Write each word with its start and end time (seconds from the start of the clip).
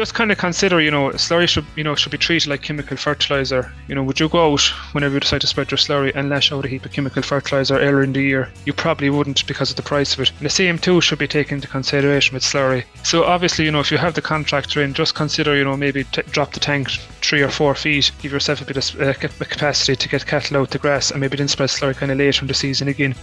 just 0.00 0.14
kind 0.14 0.32
of 0.32 0.38
consider, 0.38 0.80
you 0.80 0.90
know, 0.90 1.10
slurry 1.10 1.46
should, 1.46 1.66
you 1.76 1.84
know, 1.84 1.94
should 1.94 2.10
be 2.10 2.16
treated 2.16 2.48
like 2.48 2.62
chemical 2.62 2.96
fertilizer. 2.96 3.70
You 3.86 3.94
know, 3.94 4.02
would 4.02 4.18
you 4.18 4.30
go 4.30 4.52
out 4.52 4.62
whenever 4.92 5.12
you 5.12 5.20
decide 5.20 5.42
to 5.42 5.46
spread 5.46 5.70
your 5.70 5.76
slurry 5.76 6.10
and 6.14 6.30
lash 6.30 6.50
out 6.52 6.64
a 6.64 6.68
heap 6.68 6.86
of 6.86 6.92
chemical 6.92 7.22
fertilizer 7.22 7.78
earlier 7.78 8.02
in 8.02 8.14
the 8.14 8.22
year? 8.22 8.50
You 8.64 8.72
probably 8.72 9.10
wouldn't 9.10 9.46
because 9.46 9.68
of 9.68 9.76
the 9.76 9.82
price 9.82 10.14
of 10.14 10.20
it. 10.20 10.30
And 10.30 10.40
the 10.40 10.48
same 10.48 10.78
too 10.78 11.02
should 11.02 11.18
be 11.18 11.28
taken 11.28 11.56
into 11.56 11.68
consideration 11.68 12.32
with 12.32 12.42
slurry. 12.42 12.84
So 13.02 13.24
obviously, 13.24 13.66
you 13.66 13.72
know, 13.72 13.80
if 13.80 13.90
you 13.90 13.98
have 13.98 14.14
the 14.14 14.22
contractor 14.22 14.82
in, 14.82 14.94
just 14.94 15.14
consider, 15.14 15.54
you 15.54 15.64
know, 15.64 15.76
maybe 15.76 16.04
t- 16.04 16.22
drop 16.30 16.54
the 16.54 16.60
tank 16.60 16.88
three 17.20 17.42
or 17.42 17.50
four 17.50 17.74
feet, 17.74 18.10
give 18.22 18.32
yourself 18.32 18.62
a 18.62 18.64
bit 18.64 18.78
of 18.78 19.00
uh, 19.02 19.12
capacity 19.12 19.96
to 19.96 20.08
get 20.08 20.24
cattle 20.24 20.56
out 20.56 20.70
the 20.70 20.78
grass, 20.78 21.10
and 21.10 21.20
maybe 21.20 21.36
then 21.36 21.48
spread 21.48 21.68
slurry 21.68 21.94
kind 21.94 22.10
of 22.10 22.16
later 22.16 22.40
in 22.40 22.48
the 22.48 22.54
season 22.54 22.88
again. 22.88 23.14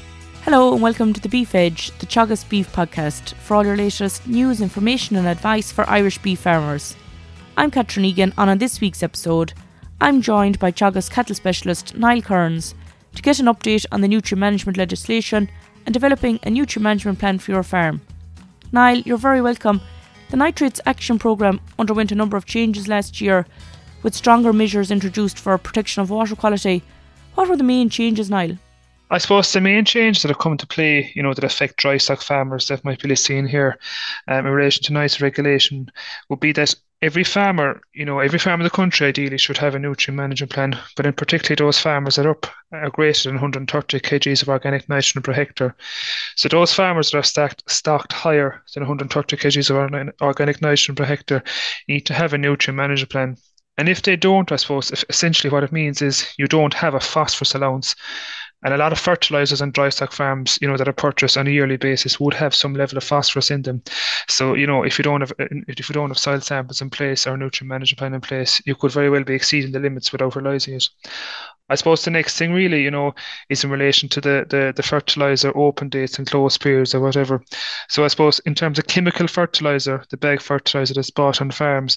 Hello 0.50 0.72
and 0.72 0.82
welcome 0.82 1.12
to 1.12 1.20
the 1.20 1.28
Beef 1.28 1.54
Edge, 1.54 1.92
the 2.00 2.06
Teagasc 2.06 2.48
Beef 2.48 2.72
Podcast, 2.72 3.34
for 3.34 3.56
all 3.56 3.66
your 3.66 3.76
latest 3.76 4.26
news, 4.26 4.62
information, 4.62 5.18
and 5.18 5.28
advice 5.28 5.74
for 5.74 5.84
Irish 5.90 6.20
beef 6.20 6.40
farmers. 6.40 6.96
I'm 7.58 7.70
Catherine 7.70 8.06
Egan, 8.06 8.34
and 8.38 8.50
on 8.50 8.58
this 8.58 8.80
week's 8.80 9.04
episode, 9.04 9.52
I'm 10.00 10.22
joined 10.22 10.58
by 10.58 10.72
Teagasc 10.72 11.12
cattle 11.12 11.36
specialist 11.36 11.98
Niall 11.98 12.22
Kerins 12.22 12.76
to 13.16 13.22
get 13.22 13.40
an 13.40 13.48
update 13.48 13.86
on 13.92 14.00
the 14.00 14.08
nutrient 14.08 14.40
management 14.40 14.78
legislation 14.78 15.50
and 15.86 15.92
developing 15.92 16.40
a 16.44 16.50
nutrient 16.50 16.84
management 16.84 17.20
plan 17.20 17.40
for 17.40 17.52
your 17.52 17.64
farm. 17.64 18.00
Niall, 18.72 19.00
you're 19.00 19.18
very 19.18 19.42
welcome. 19.42 19.82
The 20.30 20.38
Nitrates 20.38 20.80
Action 20.86 21.20
Programme 21.20 21.60
underwent 21.78 22.14
a 22.14 22.16
number 22.16 22.38
of 22.38 22.46
changes 22.46 22.88
last 22.88 23.20
year, 23.20 23.46
with 24.02 24.16
stronger 24.16 24.54
measures 24.54 24.92
introduced 24.92 25.40
for 25.40 25.58
protection 25.58 26.04
of 26.04 26.10
water 26.10 26.38
quality. 26.38 26.84
What 27.36 27.50
were 27.50 27.58
the 27.58 27.66
main 27.66 27.90
changes, 27.90 28.30
Niall? 28.30 28.58
I 29.10 29.20
suppose 29.20 29.54
the 29.54 29.62
main 29.62 29.86
changes 29.86 30.22
that 30.22 30.30
have 30.30 30.40
come 30.40 30.52
into 30.52 30.68
play, 30.68 31.12
you 31.16 31.24
know, 31.24 31.34
that 31.34 31.44
affect 31.44 31.78
dry 31.78 31.98
stock 31.98 32.22
farmers 32.22 32.68
that 32.68 32.84
might 32.84 33.02
be 33.02 33.08
listening 33.08 33.48
here 33.48 33.80
um, 34.28 34.46
in 34.46 34.52
relation 34.52 34.84
to 34.84 34.94
NICE 34.94 35.22
regulation 35.22 35.90
would 36.30 36.42
be 36.42 36.52
that 36.54 36.76
every 37.02 37.24
farmer, 37.24 37.80
you 37.94 38.04
know, 38.04 38.20
every 38.20 38.40
farm 38.40 38.60
in 38.60 38.66
the 38.66 38.70
country 38.70 39.08
ideally 39.08 39.38
should 39.38 39.58
have 39.58 39.76
a 39.76 39.80
nutrient 39.80 40.18
management 40.18 40.52
plan, 40.52 40.78
but 40.98 41.06
in 41.06 41.14
particular 41.14 41.56
those 41.56 41.80
farmers 41.80 42.16
that 42.16 42.26
are 42.26 42.32
up 42.32 42.48
are 42.74 42.90
greater 42.90 43.30
than 43.30 43.36
130 43.36 44.00
kgs 44.00 44.42
of 44.42 44.50
organic 44.50 44.90
nitrogen 44.90 45.22
per 45.22 45.32
hectare. 45.32 45.76
So 46.36 46.50
those 46.50 46.74
farmers 46.74 47.12
that 47.12 47.20
are 47.20 47.24
stacked, 47.24 47.64
stocked 47.70 48.12
higher 48.12 48.62
than 48.74 48.84
130 48.84 49.38
kgs 49.38 49.70
of 49.70 50.14
organic 50.22 50.62
nitrogen 50.62 50.96
per 50.96 51.06
hectare 51.06 51.44
need 51.88 52.02
to 52.08 52.14
have 52.14 52.34
a 52.34 52.38
nutrient 52.38 52.76
management 52.76 53.12
plan. 53.12 53.38
And 53.78 53.88
if 53.88 54.02
they 54.02 54.16
don't, 54.16 54.52
I 54.52 54.56
suppose 54.56 54.92
essentially 55.08 55.52
what 55.52 55.64
it 55.64 55.72
means 55.72 56.02
is 56.02 56.34
you 56.38 56.48
don't 56.48 56.74
have 56.74 56.96
a 56.96 57.00
phosphorus 57.00 57.54
allowance. 57.54 57.96
And 58.68 58.74
a 58.74 58.78
lot 58.78 58.92
of 58.92 59.00
fertilizers 59.00 59.62
and 59.62 59.72
dry 59.72 59.88
stock 59.88 60.12
farms, 60.12 60.60
you 60.62 60.68
know, 60.68 60.76
that 60.76 60.90
are 60.90 60.94
purchased 60.94 61.38
on 61.38 61.48
a 61.48 61.50
yearly 61.50 61.78
basis 61.78 62.20
would 62.20 62.34
have 62.34 62.54
some 62.54 62.74
level 62.74 62.98
of 62.98 63.04
phosphorus 63.06 63.50
in 63.50 63.62
them. 63.62 63.82
So, 64.28 64.56
you 64.56 64.68
know, 64.68 64.84
if 64.84 65.00
you 65.00 65.04
don't 65.04 65.22
have 65.22 65.32
uh, 65.40 65.46
if 65.70 65.88
you 65.88 65.94
don't 65.94 66.10
have 66.10 66.18
soil 66.18 66.42
samples 66.42 66.82
in 66.82 66.90
place 66.90 67.26
or 67.26 67.38
nutrient 67.38 67.70
management 67.70 67.98
plan 67.98 68.14
in 68.14 68.20
place, 68.20 68.62
you 68.66 68.76
could 68.76 68.92
very 68.92 69.10
well 69.10 69.24
be 69.24 69.36
exceeding 69.36 69.72
the 69.72 69.80
limits 69.80 70.12
without 70.12 70.36
realizing 70.36 70.74
it. 70.74 70.90
I 71.70 71.76
suppose 71.76 72.04
the 72.04 72.12
next 72.12 72.38
thing 72.38 72.52
really, 72.52 72.84
you 72.84 72.92
know, 72.92 73.16
is 73.48 73.64
in 73.64 73.70
relation 73.70 74.10
to 74.10 74.20
the, 74.20 74.46
the, 74.50 74.74
the 74.76 74.84
fertilizer 74.84 75.58
open 75.58 75.88
dates 75.88 76.18
and 76.18 76.30
close 76.30 76.58
periods 76.58 76.94
or 76.94 77.00
whatever. 77.00 77.42
So 77.88 78.04
I 78.04 78.10
suppose 78.10 78.40
in 78.40 78.54
terms 78.54 78.80
of 78.80 78.88
chemical 78.88 79.28
fertilizer, 79.28 80.04
the 80.10 80.18
bag 80.18 80.42
fertilizer 80.42 80.94
that's 80.94 81.10
bought 81.10 81.40
on 81.40 81.52
farms, 81.52 81.96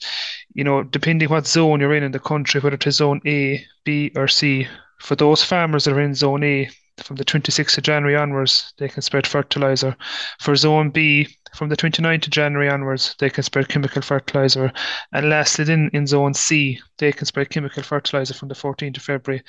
you 0.55 0.63
know, 0.63 0.85
depending 0.85 1.31
what 1.31 1.49
zone 1.49 1.81
you're 1.81 1.95
in 1.95 2.05
in 2.05 2.13
the 2.13 2.21
country, 2.21 2.61
whether 2.61 2.77
it's 2.77 2.97
zone 2.97 3.21
A, 3.27 3.67
B, 3.83 4.13
or 4.15 4.29
C, 4.29 4.69
for 5.01 5.17
those 5.17 5.43
farmers 5.43 5.85
that 5.85 5.95
are 5.95 6.01
in 6.01 6.15
Zone 6.15 6.45
A, 6.45 6.71
from 7.03 7.17
the 7.17 7.25
26th 7.25 7.79
of 7.79 7.85
January 7.85 8.17
onwards, 8.17 8.73
they 8.79 8.89
can 8.89 9.03
spread 9.03 9.27
fertilizer. 9.27 9.97
For 10.41 10.55
Zone 10.55 10.91
B, 10.91 11.29
from 11.55 11.69
the 11.69 11.77
29th 11.77 12.27
of 12.27 12.31
January 12.31 12.69
onwards, 12.69 13.17
they 13.19 13.31
can 13.31 13.43
spread 13.43 13.69
chemical 13.69 14.03
fertilizer. 14.03 14.73
And 15.13 15.29
lastly, 15.29 15.65
then 15.65 15.91
in 15.93 16.07
Zone 16.07 16.35
C, 16.35 16.81
they 16.99 17.13
can 17.13 17.27
spread 17.27 17.51
chemical 17.51 17.83
fertilizer 17.83 18.35
from 18.35 18.49
the 18.49 18.55
14th 18.55 18.99
of 18.99 19.03
February. 19.03 19.43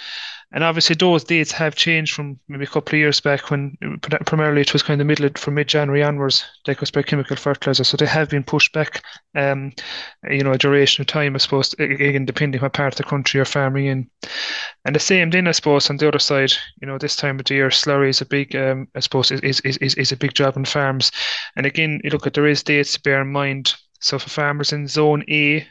And 0.51 0.63
obviously, 0.63 0.95
those 0.95 1.23
dates 1.23 1.51
have 1.51 1.75
changed 1.75 2.13
from 2.13 2.39
maybe 2.47 2.63
a 2.63 2.67
couple 2.67 2.95
of 2.95 2.99
years 2.99 3.21
back 3.21 3.51
when 3.51 3.77
primarily 4.25 4.61
it 4.61 4.73
was 4.73 4.83
kind 4.83 4.99
of 4.99 5.07
middle 5.07 5.29
from 5.35 5.53
mid 5.53 5.67
January 5.67 6.03
onwards, 6.03 6.45
they 6.65 6.75
could 6.75 6.87
spread 6.87 7.07
chemical 7.07 7.35
fertilizer. 7.35 7.83
So 7.83 7.97
they 7.97 8.05
have 8.05 8.29
been 8.29 8.43
pushed 8.43 8.73
back, 8.73 9.03
um, 9.35 9.71
you 10.29 10.43
know, 10.43 10.51
a 10.51 10.57
duration 10.57 11.01
of 11.01 11.07
time, 11.07 11.35
I 11.35 11.37
suppose, 11.37 11.73
again, 11.73 12.25
depending 12.25 12.59
on 12.59 12.65
what 12.65 12.73
part 12.73 12.93
of 12.93 12.97
the 12.97 13.03
country 13.03 13.37
you're 13.37 13.45
farming 13.45 13.85
in. 13.85 14.09
And 14.83 14.95
the 14.95 14.99
same 14.99 15.29
then, 15.29 15.47
I 15.47 15.51
suppose, 15.51 15.89
on 15.89 15.97
the 15.97 16.07
other 16.07 16.19
side, 16.19 16.53
you 16.81 16.87
know, 16.87 16.97
this 16.97 17.15
time 17.15 17.39
of 17.39 17.45
the 17.45 17.53
year, 17.53 17.69
slurry 17.69 18.09
is 18.09 18.21
a 18.21 18.25
big, 18.25 18.55
um, 18.55 18.87
I 18.95 18.99
suppose, 18.99 19.31
is, 19.31 19.41
is, 19.41 19.59
is, 19.59 19.93
is 19.93 20.11
a 20.11 20.17
big 20.17 20.33
job 20.33 20.57
in 20.57 20.65
farms. 20.65 21.11
And 21.55 21.65
again, 21.65 22.01
you 22.03 22.09
look 22.09 22.25
at 22.25 22.33
there 22.33 22.47
is 22.47 22.63
dates 22.63 22.93
to 22.93 23.01
bear 23.01 23.21
in 23.21 23.31
mind. 23.31 23.75
So 23.99 24.17
for 24.17 24.29
farmers 24.29 24.73
in 24.73 24.87
Zone 24.87 25.23
A, 25.29 25.67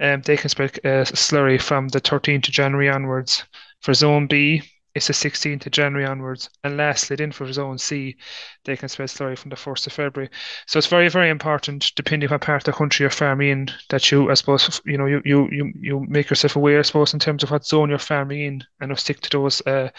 um, 0.00 0.22
they 0.22 0.36
can 0.36 0.48
spread 0.48 0.78
uh, 0.84 1.04
slurry 1.04 1.60
from 1.60 1.88
the 1.88 2.00
13th 2.00 2.48
of 2.48 2.54
January 2.54 2.88
onwards. 2.88 3.44
For 3.82 3.94
Zone 3.94 4.26
B, 4.26 4.62
it's 4.94 5.06
the 5.06 5.12
16th 5.12 5.66
of 5.66 5.72
January 5.72 6.04
onwards. 6.04 6.50
And 6.64 6.76
lastly, 6.76 7.16
then 7.16 7.30
for 7.30 7.50
Zone 7.52 7.78
C, 7.78 8.16
they 8.64 8.76
can 8.76 8.88
spread 8.88 9.08
slurry 9.08 9.38
from 9.38 9.50
the 9.50 9.56
1st 9.56 9.86
of 9.86 9.92
February. 9.92 10.30
So 10.66 10.78
it's 10.78 10.88
very, 10.88 11.08
very 11.08 11.30
important, 11.30 11.92
depending 11.94 12.28
on 12.28 12.34
what 12.34 12.40
part 12.40 12.62
of 12.62 12.64
the 12.64 12.72
country 12.76 13.04
you're 13.04 13.10
farming 13.10 13.50
in, 13.50 13.70
that 13.90 14.10
you, 14.10 14.30
I 14.30 14.34
suppose, 14.34 14.80
you 14.84 14.98
know, 14.98 15.06
you 15.06 15.22
you 15.24 15.48
you, 15.50 15.72
you 15.80 16.06
make 16.08 16.28
yourself 16.28 16.56
aware, 16.56 16.80
I 16.80 16.82
suppose, 16.82 17.14
in 17.14 17.20
terms 17.20 17.42
of 17.42 17.50
what 17.50 17.64
zone 17.64 17.90
you're 17.90 17.98
farming 17.98 18.40
in, 18.42 18.64
and 18.80 18.98
stick 18.98 19.20
to 19.20 19.30
those 19.30 19.64
uh, 19.66 19.90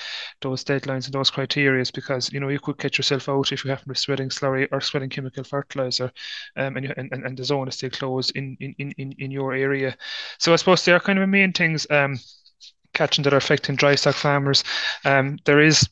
those 0.41 0.63
deadlines 0.63 1.05
and 1.05 1.13
those 1.13 1.29
criteria, 1.29 1.83
because 1.93 2.31
you 2.31 2.39
know 2.39 2.49
you 2.49 2.59
could 2.59 2.77
catch 2.77 2.97
yourself 2.97 3.29
out 3.29 3.51
if 3.51 3.63
you 3.63 3.69
happen 3.69 3.85
to 3.85 3.89
be 3.89 3.95
spreading 3.95 4.29
slurry 4.29 4.67
or 4.71 4.81
spreading 4.81 5.09
chemical 5.09 5.43
fertilizer, 5.43 6.11
um, 6.57 6.75
and, 6.75 6.85
you, 6.85 6.93
and 6.97 7.11
and 7.11 7.37
the 7.37 7.43
zone 7.43 7.67
is 7.67 7.75
still 7.75 7.89
closed 7.89 8.35
in 8.35 8.57
in 8.59 8.91
in 8.97 9.13
in 9.17 9.31
your 9.31 9.53
area. 9.53 9.95
So 10.37 10.51
I 10.51 10.57
suppose 10.57 10.83
they 10.83 10.91
are 10.91 10.99
kind 10.99 11.17
of 11.17 11.23
the 11.23 11.27
main 11.27 11.53
things. 11.53 11.87
Um, 11.89 12.19
catching 12.93 13.23
that 13.23 13.33
are 13.33 13.37
affecting 13.37 13.75
dry 13.75 13.95
stock 13.95 14.15
farmers. 14.15 14.63
Um, 15.05 15.37
there 15.45 15.61
is 15.61 15.87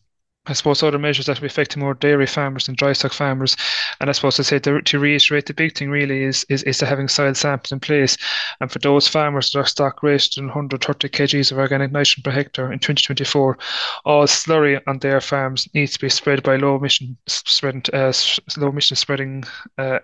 I 0.49 0.53
suppose 0.53 0.81
other 0.81 0.97
measures 0.97 1.27
that 1.27 1.37
will 1.37 1.41
be 1.41 1.47
affecting 1.47 1.81
more 1.81 1.93
dairy 1.93 2.25
farmers 2.25 2.67
and 2.67 2.75
dry 2.75 2.93
stock 2.93 3.13
farmers. 3.13 3.55
And 3.99 4.09
I 4.09 4.13
suppose 4.13 4.35
to 4.37 4.43
say 4.43 4.59
to, 4.59 4.81
to 4.81 4.99
reiterate, 4.99 5.45
the 5.45 5.53
big 5.53 5.77
thing 5.77 5.89
really 5.91 6.23
is, 6.23 6.45
is 6.49 6.63
is 6.63 6.79
to 6.79 6.85
having 6.85 7.07
soil 7.07 7.35
samples 7.35 7.71
in 7.71 7.79
place. 7.79 8.17
And 8.59 8.71
for 8.71 8.79
those 8.79 9.07
farmers 9.07 9.51
that 9.51 9.59
are 9.59 9.65
stock 9.65 9.99
greater 9.99 10.29
than 10.35 10.47
130 10.47 11.07
kgs 11.09 11.51
of 11.51 11.59
organic 11.59 11.91
nitrogen 11.91 12.23
per 12.23 12.31
hectare 12.31 12.71
in 12.71 12.79
2024, 12.79 13.57
all 14.05 14.25
slurry 14.25 14.81
on 14.87 14.99
their 14.99 15.21
farms 15.21 15.67
needs 15.73 15.93
to 15.93 15.99
be 15.99 16.09
spread 16.09 16.41
by 16.41 16.55
low 16.55 16.75
emission 16.77 17.16
spreading 17.27 17.83
uh, 17.93 18.11
low 18.57 18.69
emission 18.69 18.97
spreading 18.97 19.43
uh, 19.77 19.99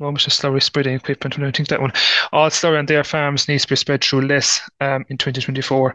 low 0.00 0.08
emission 0.08 0.30
slurry 0.30 0.62
spreading 0.62 0.94
equipment. 0.94 1.38
I 1.38 1.50
think 1.52 1.68
that 1.68 1.80
one, 1.80 1.92
all 2.32 2.50
slurry 2.50 2.78
on 2.78 2.86
their 2.86 3.04
farms 3.04 3.48
needs 3.48 3.62
to 3.62 3.68
be 3.68 3.76
spread 3.76 4.02
through 4.02 4.22
less 4.22 4.60
um, 4.80 5.04
in 5.08 5.18
2024. 5.18 5.94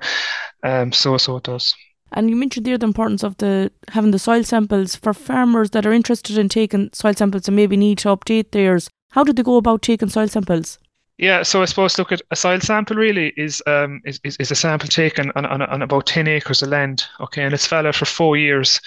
Um, 0.64 0.92
so 0.92 1.18
so 1.18 1.38
it 1.38 1.44
does. 1.44 1.74
And 2.12 2.30
you 2.30 2.36
mentioned 2.36 2.66
there 2.66 2.78
the 2.78 2.86
importance 2.86 3.24
of 3.24 3.38
the 3.38 3.72
having 3.90 4.12
the 4.12 4.20
soil 4.20 4.44
samples 4.44 4.96
for 4.96 5.14
farmers 5.14 5.72
that 5.72 5.86
are 5.86 5.94
interested 5.94 6.38
in 6.38 6.50
taking 6.50 6.90
soil 6.94 7.14
samples 7.14 7.48
and 7.48 7.56
maybe 7.56 7.78
need 7.78 7.98
to 8.00 8.10
update 8.10 8.52
theirs. 8.52 8.90
How 9.12 9.24
do 9.24 9.34
they 9.34 9.44
go 9.44 9.58
about 9.58 9.82
taking 9.82 10.10
soil 10.10 10.28
samples? 10.28 10.78
Yeah, 11.18 11.44
so 11.44 11.62
I 11.62 11.66
suppose 11.66 11.98
look 11.98 12.14
at 12.14 12.22
a 12.32 12.36
soil 12.36 12.62
sample 12.62 12.96
really 12.96 13.34
is 13.36 13.62
um 13.68 14.02
is, 14.06 14.20
is, 14.24 14.38
is 14.38 14.52
a 14.52 14.56
sample 14.56 14.88
taken 14.88 15.32
on, 15.36 15.46
on, 15.46 15.62
on 15.62 15.82
about 15.82 16.06
10 16.06 16.28
acres 16.28 16.62
of 16.62 16.70
land, 16.70 17.06
okay, 17.20 17.44
and 17.44 17.54
it's 17.54 17.68
valid 17.68 17.96
for 17.96 18.06
four 18.06 18.38
years. 18.38 18.80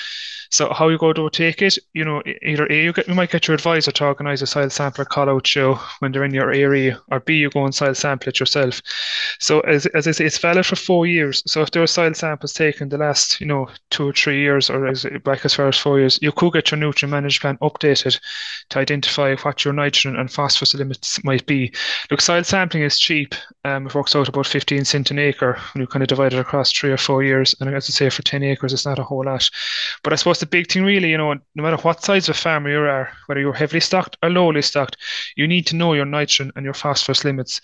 So 0.52 0.72
how 0.72 0.88
you 0.88 0.98
go 0.98 1.12
to 1.12 1.28
take 1.30 1.62
it, 1.62 1.78
you 1.92 2.04
know, 2.04 2.22
either 2.42 2.66
A, 2.70 2.84
you, 2.84 2.92
get, 2.92 3.08
you 3.08 3.14
might 3.14 3.30
get 3.30 3.48
your 3.48 3.54
advisor 3.54 3.90
to 3.92 4.04
organise 4.06 4.42
a 4.42 4.46
soil 4.46 4.70
sampler 4.70 5.04
call 5.04 5.28
out 5.28 5.46
show 5.46 5.78
when 5.98 6.12
they're 6.12 6.24
in 6.24 6.34
your 6.34 6.52
area, 6.52 7.00
or 7.10 7.20
B, 7.20 7.34
you 7.34 7.50
go 7.50 7.64
and 7.64 7.74
soil 7.74 7.94
sample 7.94 8.28
it 8.28 8.40
yourself. 8.40 8.80
So 9.38 9.60
as, 9.60 9.86
as 9.86 10.06
I 10.06 10.12
say, 10.12 10.24
it's 10.24 10.38
valid 10.38 10.66
for 10.66 10.76
four 10.76 11.06
years. 11.06 11.42
So 11.46 11.62
if 11.62 11.70
there 11.70 11.82
are 11.82 11.86
soil 11.86 12.14
samples 12.14 12.53
taken 12.53 12.88
the 12.88 12.98
last, 12.98 13.41
you 13.41 13.47
know, 13.47 13.68
two 13.91 14.09
or 14.09 14.12
three 14.12 14.41
years, 14.41 14.71
or 14.71 14.86
as, 14.86 15.06
back 15.24 15.44
as 15.44 15.54
far 15.54 15.68
as 15.68 15.78
four 15.78 15.98
years, 15.98 16.18
you 16.22 16.32
could 16.32 16.53
get 16.53 16.71
your 16.71 16.78
nutrient 16.78 17.10
management 17.10 17.42
plan 17.42 17.59
updated 17.59 18.18
to 18.71 18.78
identify 18.78 19.34
what 19.36 19.65
your 19.65 19.74
nitrogen 19.74 20.18
and 20.18 20.30
phosphorus 20.30 20.74
limits 20.74 21.22
might 21.24 21.44
be. 21.47 21.72
Look, 22.10 22.21
soil 22.21 22.44
sampling 22.44 22.84
is 22.84 22.98
cheap. 22.98 23.34
Um, 23.65 23.86
it 23.86 23.94
works 23.94 24.16
out 24.16 24.28
about 24.28 24.47
15 24.47 24.84
cent 24.84 25.10
an 25.10 25.18
acre 25.18 25.59
when 25.72 25.80
you 25.80 25.86
kind 25.86 26.03
of 26.03 26.09
divide 26.09 26.32
it 26.32 26.38
across 26.38 26.72
three 26.72 26.91
or 26.91 26.97
four 26.97 27.22
years. 27.22 27.54
And 27.60 27.74
as 27.74 27.88
I 27.88 27.92
say, 27.92 28.10
for 28.10 28.22
10 28.22 28.42
acres, 28.42 28.72
it's 28.72 28.86
not 28.86 28.98
a 28.98 29.04
whole 29.04 29.24
lot. 29.24 29.48
But 30.03 30.12
I 30.12 30.16
suppose 30.16 30.41
the 30.42 30.47
big 30.47 30.71
thing, 30.71 30.84
really, 30.84 31.09
you 31.09 31.16
know, 31.16 31.33
no 31.54 31.62
matter 31.62 31.77
what 31.78 32.03
size 32.04 32.28
of 32.28 32.36
farmer 32.36 32.68
you 32.68 32.80
are, 32.80 33.09
whether 33.27 33.41
you're 33.41 33.53
heavily 33.53 33.78
stocked 33.78 34.16
or 34.22 34.28
lowly 34.28 34.60
stocked, 34.60 34.97
you 35.36 35.47
need 35.47 35.66
to 35.68 35.77
know 35.77 35.94
your 35.94 36.04
nitrogen 36.04 36.50
and 36.56 36.65
your 36.65 36.74
phosphorus 36.74 37.24
limits, 37.24 37.60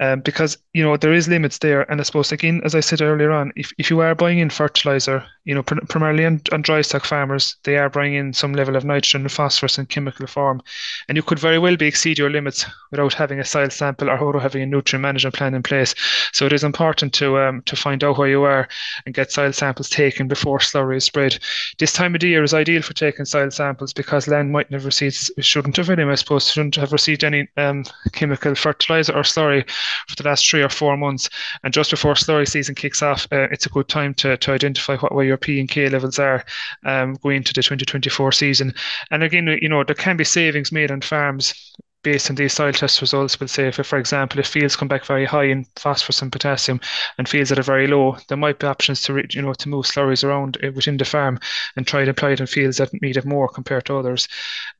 um, 0.00 0.20
because 0.20 0.56
you 0.72 0.82
know 0.82 0.96
there 0.96 1.12
is 1.12 1.28
limits 1.28 1.58
there. 1.58 1.82
And 1.90 2.00
I 2.00 2.04
suppose 2.04 2.32
again, 2.32 2.62
as 2.64 2.74
I 2.74 2.80
said 2.80 3.02
earlier 3.02 3.30
on, 3.30 3.52
if, 3.56 3.72
if 3.76 3.90
you 3.90 4.00
are 4.00 4.14
buying 4.14 4.38
in 4.38 4.48
fertilizer, 4.48 5.22
you 5.44 5.54
know, 5.54 5.62
pr- 5.62 5.84
primarily 5.88 6.24
on, 6.24 6.40
on 6.50 6.62
dry 6.62 6.80
stock 6.80 7.04
farmers, 7.04 7.56
they 7.64 7.76
are 7.76 7.90
bringing 7.90 8.18
in 8.18 8.32
some 8.32 8.54
level 8.54 8.74
of 8.74 8.84
nitrogen 8.84 9.20
and 9.20 9.30
phosphorus 9.30 9.78
in 9.78 9.84
chemical 9.86 10.26
form, 10.26 10.62
and 11.08 11.16
you 11.16 11.22
could 11.22 11.38
very 11.38 11.58
well 11.58 11.76
be 11.76 11.86
exceed 11.86 12.18
your 12.18 12.30
limits 12.30 12.64
without 12.90 13.12
having 13.12 13.38
a 13.38 13.44
soil 13.44 13.68
sample 13.68 14.08
or 14.08 14.26
without 14.26 14.42
having 14.42 14.62
a 14.62 14.66
nutrient 14.66 15.02
management 15.02 15.36
plan 15.36 15.54
in 15.54 15.62
place. 15.62 15.94
So 16.32 16.46
it 16.46 16.54
is 16.54 16.64
important 16.64 17.12
to 17.14 17.38
um, 17.38 17.62
to 17.66 17.76
find 17.76 18.02
out 18.02 18.16
where 18.16 18.28
you 18.28 18.44
are 18.44 18.66
and 19.04 19.14
get 19.14 19.30
soil 19.30 19.52
samples 19.52 19.90
taken 19.90 20.26
before 20.26 20.58
slurry 20.58 20.96
is 20.96 21.04
spread. 21.04 21.38
This 21.78 21.92
time 21.92 22.13
year 22.22 22.42
is 22.42 22.54
ideal 22.54 22.82
for 22.82 22.92
taking 22.92 23.24
soil 23.24 23.50
samples 23.50 23.92
because 23.92 24.28
land 24.28 24.52
might 24.52 24.70
never 24.70 24.86
received, 24.86 25.30
shouldn't 25.40 25.76
have 25.76 25.90
any, 25.90 26.02
I 26.02 26.14
suppose, 26.14 26.50
shouldn't 26.50 26.76
have 26.76 26.92
received 26.92 27.24
any 27.24 27.48
um, 27.56 27.84
chemical 28.12 28.54
fertilizer 28.54 29.12
or 29.12 29.22
slurry 29.22 29.68
for 30.08 30.16
the 30.16 30.28
last 30.28 30.48
three 30.48 30.62
or 30.62 30.68
four 30.68 30.96
months. 30.96 31.28
And 31.62 31.74
just 31.74 31.90
before 31.90 32.14
slurry 32.14 32.48
season 32.48 32.74
kicks 32.74 33.02
off, 33.02 33.26
uh, 33.32 33.48
it's 33.50 33.66
a 33.66 33.70
good 33.70 33.88
time 33.88 34.14
to, 34.14 34.36
to 34.36 34.52
identify 34.52 34.96
what 34.96 35.22
your 35.22 35.36
P 35.36 35.60
and 35.60 35.68
K 35.68 35.88
levels 35.88 36.18
are 36.18 36.44
um, 36.84 37.14
going 37.22 37.38
into 37.38 37.52
the 37.52 37.62
2024 37.62 38.32
season. 38.32 38.74
And 39.10 39.22
again, 39.22 39.46
you 39.60 39.68
know, 39.68 39.84
there 39.84 39.94
can 39.94 40.16
be 40.16 40.24
savings 40.24 40.72
made 40.72 40.90
on 40.90 41.00
farms 41.00 41.74
based 42.04 42.30
on 42.30 42.36
these 42.36 42.52
soil 42.52 42.72
test 42.72 43.00
results 43.00 43.40
will 43.40 43.48
say 43.48 43.66
if, 43.66 43.74
for 43.84 43.98
example, 43.98 44.38
if 44.38 44.46
fields 44.46 44.76
come 44.76 44.86
back 44.86 45.04
very 45.04 45.24
high 45.24 45.44
in 45.44 45.64
phosphorus 45.74 46.22
and 46.22 46.30
potassium 46.30 46.80
and 47.18 47.28
fields 47.28 47.48
that 47.48 47.58
are 47.58 47.62
very 47.62 47.88
low, 47.88 48.16
there 48.28 48.38
might 48.38 48.60
be 48.60 48.66
options 48.68 49.02
to 49.02 49.24
you 49.30 49.42
know 49.42 49.54
to 49.54 49.68
move 49.68 49.86
slurries 49.86 50.22
around 50.22 50.58
eh, 50.62 50.68
within 50.68 50.98
the 50.98 51.04
farm 51.04 51.40
and 51.76 51.86
try 51.86 52.04
to 52.04 52.10
apply 52.12 52.30
it 52.30 52.40
in 52.40 52.46
fields 52.46 52.76
that 52.76 52.92
need 53.02 53.16
it 53.16 53.24
more 53.24 53.48
compared 53.48 53.86
to 53.86 53.96
others. 53.96 54.28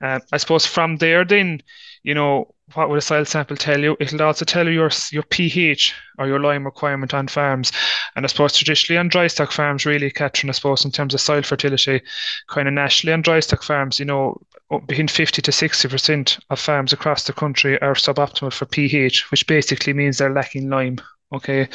Uh, 0.01 0.21
I 0.33 0.37
suppose 0.37 0.67
from 0.67 0.99
there, 0.99 1.25
then 1.25 1.61
you 2.05 2.15
know 2.15 2.55
what 2.73 2.89
will 2.89 2.97
a 2.97 3.01
soil 3.03 3.25
sample 3.25 3.57
tell 3.57 3.81
you? 3.81 3.97
It'll 4.01 4.23
also 4.23 4.45
tell 4.45 4.67
you 4.67 4.73
your 4.73 4.91
your 5.11 5.23
pH 5.25 5.95
or 6.19 6.27
your 6.27 6.41
lime 6.41 6.65
requirement 6.65 7.13
on 7.13 7.29
farms. 7.29 7.73
And 8.17 8.25
I 8.25 8.29
suppose 8.29 8.57
traditionally 8.57 8.99
on 8.99 9.09
dry 9.09 9.27
stock 9.27 9.53
farms, 9.53 9.85
really 9.85 10.11
catching, 10.11 10.49
I 10.49 10.53
suppose, 10.53 10.85
in 10.85 10.91
terms 10.91 11.15
of 11.15 11.21
soil 11.21 11.43
fertility, 11.43 12.01
kind 12.49 12.69
of 12.69 12.75
nationally 12.75 13.13
on 13.13 13.23
dry 13.23 13.41
stock 13.41 13.63
farms, 13.63 13.99
you 13.99 14.07
know, 14.07 14.41
between 14.87 15.09
50 15.09 15.43
to 15.43 15.51
60% 15.51 16.41
of 16.51 16.61
farms 16.61 16.93
across 16.93 17.25
the 17.25 17.33
country 17.33 17.81
are 17.81 17.95
suboptimal 17.95 18.53
for 18.53 18.67
pH, 18.67 19.31
which 19.31 19.47
basically 19.47 19.93
means 19.93 20.19
they're 20.19 20.33
lacking 20.33 20.71
lime 20.71 20.99
Okay, 21.35 21.69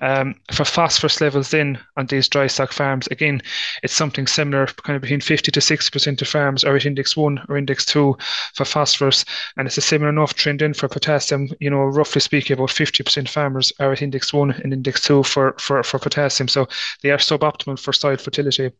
um, 0.00 0.36
for 0.52 0.64
phosphorus 0.64 1.20
levels 1.20 1.50
then 1.50 1.78
on 1.98 2.06
these 2.06 2.28
dry 2.28 2.46
stock 2.46 2.72
farms, 2.72 3.06
again, 3.08 3.42
it's 3.82 3.92
something 3.92 4.26
similar, 4.26 4.66
kind 4.66 4.96
of 4.96 5.02
between 5.02 5.20
50 5.20 5.50
to 5.50 5.60
60% 5.60 6.22
of 6.22 6.28
farms 6.28 6.64
are 6.64 6.76
at 6.76 6.86
index 6.86 7.14
one 7.14 7.44
or 7.48 7.58
index 7.58 7.84
two 7.84 8.16
for 8.54 8.64
phosphorus, 8.64 9.24
and 9.58 9.66
it's 9.66 9.76
a 9.76 9.82
similar 9.82 10.08
enough 10.08 10.32
trend 10.32 10.62
in 10.62 10.72
for 10.72 10.88
potassium. 10.88 11.48
You 11.60 11.68
know, 11.68 11.82
roughly 11.82 12.22
speaking, 12.22 12.54
about 12.54 12.70
50% 12.70 13.28
farmers 13.28 13.70
are 13.80 13.92
at 13.92 14.02
index 14.02 14.32
one 14.32 14.52
and 14.52 14.72
index 14.72 15.02
two 15.02 15.22
for, 15.24 15.56
for, 15.58 15.82
for 15.82 15.98
potassium, 15.98 16.48
so 16.48 16.66
they 17.02 17.10
are 17.10 17.18
suboptimal 17.18 17.78
for 17.78 17.92
soil 17.92 18.16
fertility. 18.16 18.70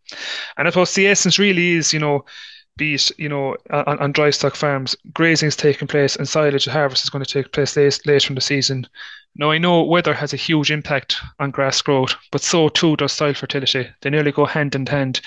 And 0.56 0.67
I 0.67 0.70
suppose 0.70 0.94
the 0.94 1.08
essence 1.08 1.38
really 1.38 1.73
is, 1.73 1.93
you 1.93 2.00
know, 2.00 2.25
be 2.77 2.95
it, 2.95 3.11
you 3.19 3.29
know, 3.29 3.57
on, 3.71 3.99
on 3.99 4.13
dry 4.13 4.31
stock 4.31 4.55
farms, 4.55 4.97
grazing 5.13 5.49
is 5.49 5.57
taking 5.57 5.89
place 5.89 6.17
and 6.17 6.29
silage 6.29 6.65
harvest 6.67 7.05
is 7.05 7.11
going 7.11 7.25
to 7.25 7.31
take 7.33 7.53
place 7.53 7.77
later 7.77 8.31
in 8.31 8.35
the 8.35 8.41
season. 8.41 8.87
Now, 9.34 9.50
I 9.50 9.56
know 9.56 9.82
weather 9.82 10.12
has 10.12 10.34
a 10.34 10.37
huge 10.37 10.70
impact 10.70 11.17
on 11.40 11.52
grass 11.52 11.81
growth, 11.81 12.14
but 12.31 12.43
so 12.43 12.69
too 12.69 12.96
does 12.96 13.12
soil 13.12 13.32
fertility. 13.32 13.88
They 14.02 14.11
nearly 14.11 14.31
go 14.31 14.44
hand 14.44 14.75
in 14.75 14.84
hand. 14.84 15.23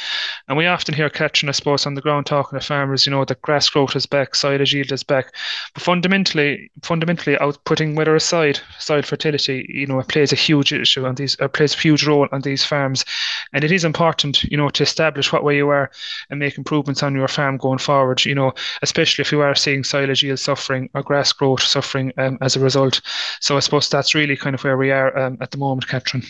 And 0.48 0.56
we 0.58 0.68
often 0.68 0.94
hear 0.94 1.10
catching, 1.10 1.50
I 1.50 1.54
suppose, 1.54 1.88
on 1.88 1.96
the 1.96 2.02
ground 2.02 2.28
talking 2.28 2.60
to 2.60 2.64
farmers, 2.64 3.08
you 3.08 3.12
know, 3.12 3.26
that 3.26 3.42
grass 3.42 3.68
growth 3.68 3.96
is 3.96 4.06
back, 4.06 4.36
silage 4.36 4.76
yield 4.76 4.92
is 4.92 5.02
back. 5.02 5.34
But 5.74 5.82
fundamentally, 5.82 6.70
fundamentally, 6.84 7.36
out 7.40 7.58
putting 7.66 7.96
weather 7.96 8.16
aside, 8.16 8.60
soil 8.78 9.02
fertility, 9.02 9.66
you 9.70 9.88
know, 9.88 10.00
it 10.00 10.08
plays 10.08 10.32
a 10.32 10.36
huge 10.36 10.72
issue 10.72 11.08
on 11.08 11.16
these, 11.16 11.36
plays 11.54 11.74
a 11.74 11.80
huge 11.80 12.06
role 12.06 12.28
on 12.32 12.42
these 12.42 12.64
farms. 12.64 13.06
And 13.54 13.64
it 13.64 13.72
is 13.72 13.84
important, 13.84 14.44
you 14.44 14.58
know, 14.58 14.70
to 14.70 14.84
establish 14.84 15.34
what 15.34 15.44
way 15.44 15.56
you 15.56 15.70
are 15.70 15.90
and 16.30 16.40
make 16.40 16.60
improvements 16.60 17.02
on 17.02 17.16
your 17.16 17.28
farm 17.28 17.58
going 17.58 17.80
forward, 17.80 18.24
you 18.24 18.36
know, 18.36 18.54
especially 18.84 19.24
if 19.24 19.32
you 19.32 19.42
are 19.42 19.56
seeing 19.56 19.84
soil 19.84 20.12
yield 20.12 20.40
suffering 20.40 20.92
or 20.94 21.02
grass 21.02 21.34
growth 21.34 21.64
suffering 21.64 22.14
um, 22.20 22.38
as 22.42 22.56
a 22.56 22.60
result. 22.60 23.02
So 23.40 23.58
I 23.58 23.62
suppose 23.62 23.95
that's 23.96 24.14
really 24.14 24.36
kind 24.36 24.54
of 24.54 24.64
where 24.64 24.78
we 24.78 24.92
are 24.92 25.18
um, 25.18 25.38
at 25.40 25.52
the 25.52 25.58
moment, 25.58 25.88
Catherine. 25.88 26.24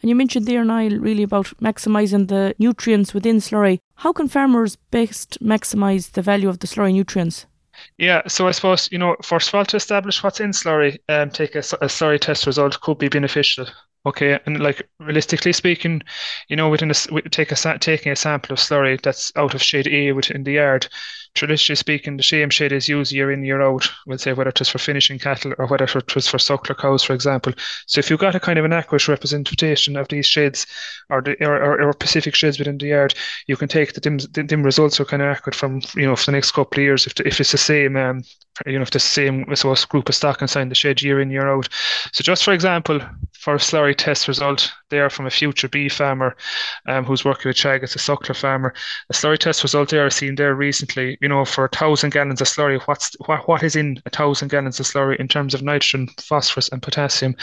And 0.00 0.08
you 0.08 0.14
mentioned 0.14 0.46
there, 0.46 0.64
Niall, 0.64 0.98
really 0.98 1.22
about 1.22 1.52
maximising 1.60 2.28
the 2.28 2.54
nutrients 2.58 3.12
within 3.12 3.38
slurry. 3.38 3.80
How 3.96 4.12
can 4.12 4.28
farmers 4.28 4.76
best 4.76 5.42
maximise 5.42 6.12
the 6.12 6.22
value 6.22 6.48
of 6.48 6.60
the 6.60 6.66
slurry 6.66 6.92
nutrients? 6.92 7.46
Yeah, 7.98 8.22
so 8.26 8.48
I 8.48 8.52
suppose, 8.52 8.88
you 8.90 8.98
know, 8.98 9.16
first 9.22 9.48
of 9.48 9.54
all, 9.54 9.64
to 9.66 9.76
establish 9.76 10.22
what's 10.22 10.40
in 10.40 10.52
slurry, 10.52 10.98
um, 11.08 11.30
take 11.30 11.54
a, 11.54 11.58
a 11.58 11.88
slurry 11.88 12.18
test 12.18 12.46
result 12.46 12.80
could 12.80 12.98
be 12.98 13.08
beneficial. 13.08 13.66
Okay, 14.06 14.38
and 14.46 14.60
like 14.60 14.88
realistically 15.00 15.52
speaking, 15.52 16.02
you 16.48 16.56
know, 16.56 16.70
within 16.70 16.90
a 16.90 16.94
take 17.30 17.52
a 17.52 17.78
taking 17.78 18.12
a 18.12 18.16
sample 18.16 18.54
of 18.54 18.58
slurry 18.58 19.00
that's 19.02 19.32
out 19.36 19.54
of 19.54 19.62
shade 19.62 19.88
A 19.88 20.12
within 20.12 20.44
the 20.44 20.52
yard, 20.52 20.88
traditionally 21.34 21.76
speaking, 21.76 22.16
the 22.16 22.22
same 22.22 22.50
shade 22.50 22.72
is 22.72 22.88
used 22.88 23.12
year 23.12 23.30
in, 23.30 23.44
year 23.44 23.60
out. 23.62 23.88
We'll 24.06 24.18
say 24.18 24.32
whether 24.32 24.50
it 24.50 24.58
was 24.58 24.68
for 24.68 24.78
finishing 24.78 25.18
cattle 25.18 25.54
or 25.58 25.66
whether 25.66 25.84
it 25.84 26.14
was 26.14 26.28
for 26.28 26.38
suckler 26.38 26.76
cows, 26.76 27.02
for 27.02 27.12
example. 27.12 27.52
So 27.86 27.98
if 27.98 28.10
you've 28.10 28.20
got 28.20 28.34
a 28.34 28.40
kind 28.40 28.58
of 28.58 28.64
an 28.64 28.72
accurate 28.72 29.08
representation 29.08 29.96
of 29.96 30.08
these 30.08 30.26
shades 30.26 30.66
or 31.10 31.22
the 31.22 31.36
or, 31.44 31.56
or, 31.56 31.88
or 31.88 31.92
specific 31.92 32.34
shades 32.34 32.58
within 32.58 32.78
the 32.78 32.88
yard, 32.88 33.14
you 33.46 33.56
can 33.56 33.68
take 33.68 33.94
the 33.94 34.00
dim, 34.00 34.18
the 34.18 34.42
dim 34.42 34.62
results 34.62 35.00
are 35.00 35.04
kind 35.04 35.22
of 35.22 35.28
accurate 35.28 35.54
from 35.54 35.80
you 35.94 36.06
know 36.06 36.16
for 36.16 36.26
the 36.26 36.32
next 36.32 36.52
couple 36.52 36.80
of 36.80 36.84
years 36.84 37.06
if 37.06 37.14
the, 37.14 37.26
if 37.26 37.40
it's 37.40 37.52
the 37.52 37.58
same 37.58 37.96
um 37.96 38.22
you 38.66 38.78
know 38.78 38.82
if 38.82 38.90
the 38.90 38.98
same 38.98 39.44
suppose 39.54 39.84
group 39.84 40.08
of 40.08 40.14
stock 40.14 40.42
inside 40.42 40.68
the 40.68 40.74
shed 40.74 41.00
year 41.02 41.20
in 41.20 41.30
year 41.30 41.48
out. 41.48 41.68
So 42.12 42.22
just 42.22 42.44
for 42.44 42.52
example, 42.52 43.00
for 43.32 43.54
a 43.54 43.58
slurry 43.58 43.94
test 43.96 44.28
result 44.28 44.72
there 44.90 45.10
from 45.10 45.26
a 45.26 45.30
Future 45.30 45.68
Beef 45.68 45.94
farmer 45.94 46.36
um, 46.88 47.04
who's 47.04 47.24
working 47.24 47.48
with 47.48 47.56
Teagasc 47.56 47.94
a 47.94 47.98
suckler 47.98 48.36
farmer, 48.36 48.74
a 49.10 49.12
slurry 49.12 49.38
test 49.38 49.62
result 49.62 49.90
there 49.90 50.06
are 50.06 50.10
seen 50.10 50.34
there 50.34 50.54
recently 50.54 51.18
you 51.20 51.27
know, 51.28 51.44
for 51.44 51.64
a 51.64 51.68
thousand 51.68 52.10
gallons 52.10 52.40
of 52.40 52.46
slurry, 52.46 52.80
what's 52.82 53.14
what, 53.26 53.46
what 53.48 53.62
is 53.62 53.76
in 53.76 54.00
a 54.06 54.10
thousand 54.10 54.48
gallons 54.48 54.80
of 54.80 54.86
slurry 54.86 55.16
in 55.16 55.28
terms 55.28 55.54
of 55.54 55.62
nitrogen, 55.62 56.08
phosphorus, 56.18 56.68
and 56.70 56.82
potassium? 56.82 57.36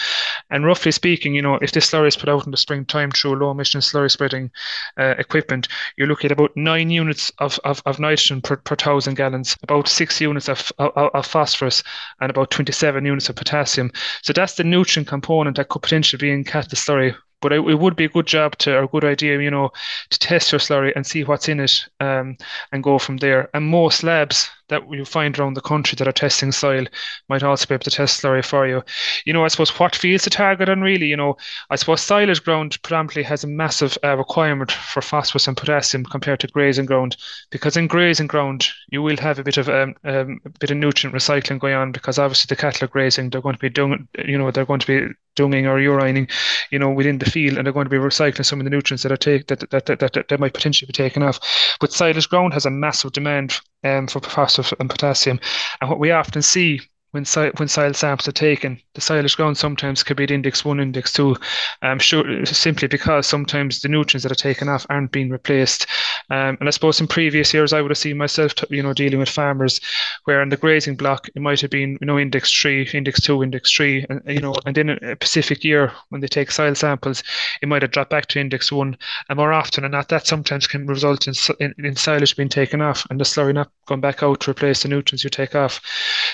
And 0.49 0.65
roughly 0.65 0.91
speaking, 0.91 1.35
you 1.35 1.41
know, 1.41 1.55
if 1.55 1.71
this 1.71 1.89
slurry 1.89 2.07
is 2.07 2.17
put 2.17 2.29
out 2.29 2.45
in 2.45 2.51
the 2.51 2.57
springtime 2.57 3.11
through 3.11 3.35
low 3.35 3.51
emission 3.51 3.81
slurry 3.81 4.11
spreading 4.11 4.51
uh, 4.97 5.15
equipment, 5.17 5.67
you're 5.97 6.07
looking 6.07 6.29
at 6.29 6.37
about 6.37 6.55
nine 6.55 6.89
units 6.89 7.31
of, 7.39 7.59
of, 7.63 7.81
of 7.85 7.99
nitrogen 7.99 8.41
per, 8.41 8.57
per 8.57 8.75
thousand 8.75 9.15
gallons, 9.15 9.55
about 9.63 9.87
six 9.87 10.19
units 10.19 10.49
of, 10.49 10.71
of, 10.79 10.91
of 10.95 11.25
phosphorus, 11.25 11.83
and 12.21 12.29
about 12.29 12.51
27 12.51 13.05
units 13.05 13.29
of 13.29 13.35
potassium. 13.35 13.91
So 14.21 14.33
that's 14.33 14.55
the 14.55 14.63
nutrient 14.63 15.07
component 15.07 15.57
that 15.57 15.69
could 15.69 15.81
potentially 15.81 16.19
be 16.19 16.31
in 16.31 16.43
cat 16.43 16.69
slurry 16.69 17.15
but 17.45 17.53
it, 17.53 17.59
it, 17.59 17.75
would 17.75 17.95
be 17.95 18.05
a 18.05 18.09
good 18.09 18.25
job 18.25 18.57
to, 18.57 18.75
or 18.75 18.83
a 18.85 18.87
good 18.87 19.05
idea, 19.05 19.39
you 19.39 19.51
know, 19.51 19.69
to 20.09 20.17
test 20.17 20.51
your 20.51 20.57
slurry 20.57 20.91
and 20.95 21.05
see 21.05 21.23
what's 21.23 21.47
in 21.47 21.59
it 21.59 21.85
um, 21.99 22.35
and 22.71 22.81
go 22.81 22.97
from 22.97 23.17
there. 23.17 23.51
And 23.53 23.67
most 23.67 24.01
labs 24.01 24.49
that 24.69 24.81
you 24.91 25.05
find 25.05 25.37
around 25.37 25.53
the 25.53 25.61
country 25.61 25.95
that 25.95 26.07
are 26.07 26.11
testing 26.11 26.51
soil 26.51 26.85
might 27.29 27.43
also 27.43 27.67
be 27.67 27.75
able 27.75 27.83
to 27.83 27.91
test 27.91 28.21
slurry 28.21 28.43
for 28.43 28.67
you. 28.67 28.81
You 29.25 29.33
know, 29.33 29.45
I 29.45 29.49
suppose 29.49 29.69
what 29.79 29.95
fields 29.95 30.23
to 30.23 30.31
target 30.31 30.69
on 30.69 30.81
really, 30.81 31.05
you 31.05 31.17
know, 31.17 31.37
I 31.69 31.75
suppose 31.75 32.01
silage 32.01 32.43
ground 32.43 32.81
predominantly 32.81 33.21
has 33.23 33.43
a 33.43 33.47
massive 33.47 33.95
uh, 34.03 34.17
requirement 34.17 34.71
for 34.71 35.03
phosphorus 35.03 35.47
and 35.47 35.55
potassium 35.55 36.03
compared 36.03 36.39
to 36.39 36.47
grazing 36.47 36.87
ground, 36.87 37.15
because 37.51 37.77
in 37.77 37.85
grazing 37.85 38.27
ground 38.27 38.67
you 38.89 39.03
will 39.03 39.17
have 39.17 39.37
a 39.37 39.43
bit 39.43 39.57
of 39.57 39.69
um, 39.69 39.93
um, 40.03 40.41
a 40.45 40.49
bit 40.49 40.71
of 40.71 40.77
nutrient 40.77 41.15
recycling 41.15 41.59
going 41.59 41.75
on 41.75 41.91
because 41.91 42.17
obviously 42.17 42.47
the 42.49 42.59
cattle 42.59 42.85
are 42.85 42.89
grazing, 42.89 43.29
they're 43.29 43.41
going 43.41 43.55
to 43.55 43.61
be 43.61 43.69
doing, 43.69 44.07
you 44.25 44.37
know, 44.37 44.49
they're 44.49 44.65
going 44.65 44.79
to 44.79 44.87
be 44.87 45.13
dunging 45.35 45.65
or 45.65 45.77
urining, 45.77 46.29
you 46.71 46.79
know, 46.79 46.89
within 46.89 47.19
the 47.19 47.29
and 47.35 47.65
they're 47.65 47.73
going 47.73 47.85
to 47.85 47.89
be 47.89 47.97
recycling 47.97 48.45
some 48.45 48.59
of 48.59 48.63
the 48.63 48.69
nutrients 48.69 49.03
that 49.03 49.11
are 49.11 49.17
take 49.17 49.47
that 49.47 49.69
that, 49.69 49.85
that, 49.85 49.99
that, 49.99 50.27
that 50.29 50.39
might 50.39 50.53
potentially 50.53 50.87
be 50.87 50.93
taken 50.93 51.23
off. 51.23 51.39
But 51.79 51.93
silage 51.93 52.29
ground 52.29 52.53
has 52.53 52.65
a 52.65 52.71
massive 52.71 53.11
demand 53.11 53.59
um, 53.83 54.07
for 54.07 54.19
phosphorus 54.21 54.73
and 54.79 54.89
potassium, 54.89 55.39
and 55.81 55.89
what 55.89 55.99
we 55.99 56.11
often 56.11 56.41
see 56.41 56.81
when 57.15 57.23
soil, 57.23 57.49
when 57.55 57.69
soil 57.69 57.93
samples 57.93 58.27
are 58.27 58.33
taken, 58.33 58.77
the 58.93 58.99
silage 58.99 59.37
ground 59.37 59.57
sometimes 59.57 60.03
could 60.03 60.17
be 60.17 60.25
at 60.25 60.31
index 60.31 60.65
one, 60.65 60.81
index 60.81 61.13
two, 61.13 61.37
um, 61.81 61.97
sure, 61.97 62.45
simply 62.45 62.89
because 62.89 63.25
sometimes 63.25 63.79
the 63.79 63.87
nutrients 63.87 64.23
that 64.23 64.33
are 64.33 64.35
taken 64.35 64.67
off 64.67 64.85
aren't 64.89 65.13
being 65.13 65.29
replaced. 65.29 65.87
Um, 66.29 66.57
and 66.59 66.67
I 66.67 66.71
suppose 66.71 66.99
in 66.99 67.07
previous 67.07 67.53
years, 67.53 67.73
I 67.73 67.81
would 67.81 67.91
have 67.91 67.97
seen 67.97 68.17
myself, 68.17 68.53
you 68.69 68.83
know, 68.83 68.93
dealing 68.93 69.19
with 69.19 69.29
farmers 69.29 69.81
where 70.25 70.41
in 70.41 70.49
the 70.49 70.57
grazing 70.57 70.95
block 70.95 71.27
it 71.35 71.41
might 71.41 71.61
have 71.61 71.71
been, 71.71 71.97
you 72.01 72.07
know, 72.07 72.19
index 72.19 72.51
three, 72.51 72.89
index 72.93 73.21
two, 73.21 73.43
index 73.43 73.71
three, 73.71 74.05
and 74.09 74.21
you 74.27 74.41
know, 74.41 74.55
and 74.65 74.77
in 74.77 74.89
a 74.89 75.15
specific 75.15 75.63
year 75.63 75.91
when 76.09 76.21
they 76.21 76.27
take 76.27 76.51
soil 76.51 76.75
samples, 76.75 77.23
it 77.61 77.67
might 77.67 77.81
have 77.81 77.91
dropped 77.91 78.11
back 78.11 78.27
to 78.27 78.39
index 78.39 78.71
one, 78.71 78.97
and 79.29 79.37
more 79.37 79.53
often 79.53 79.83
than 79.83 79.91
not, 79.91 80.09
that 80.09 80.27
sometimes 80.27 80.67
can 80.67 80.85
result 80.85 81.27
in, 81.27 81.33
in, 81.59 81.73
in 81.83 81.95
silage 81.95 82.35
being 82.35 82.49
taken 82.49 82.81
off 82.81 83.05
and 83.09 83.19
the 83.19 83.23
slurry 83.23 83.53
not 83.53 83.71
going 83.87 84.01
back 84.01 84.23
out 84.23 84.39
to 84.41 84.51
replace 84.51 84.83
the 84.83 84.89
nutrients 84.89 85.23
you 85.23 85.29
take 85.29 85.55
off. 85.55 85.81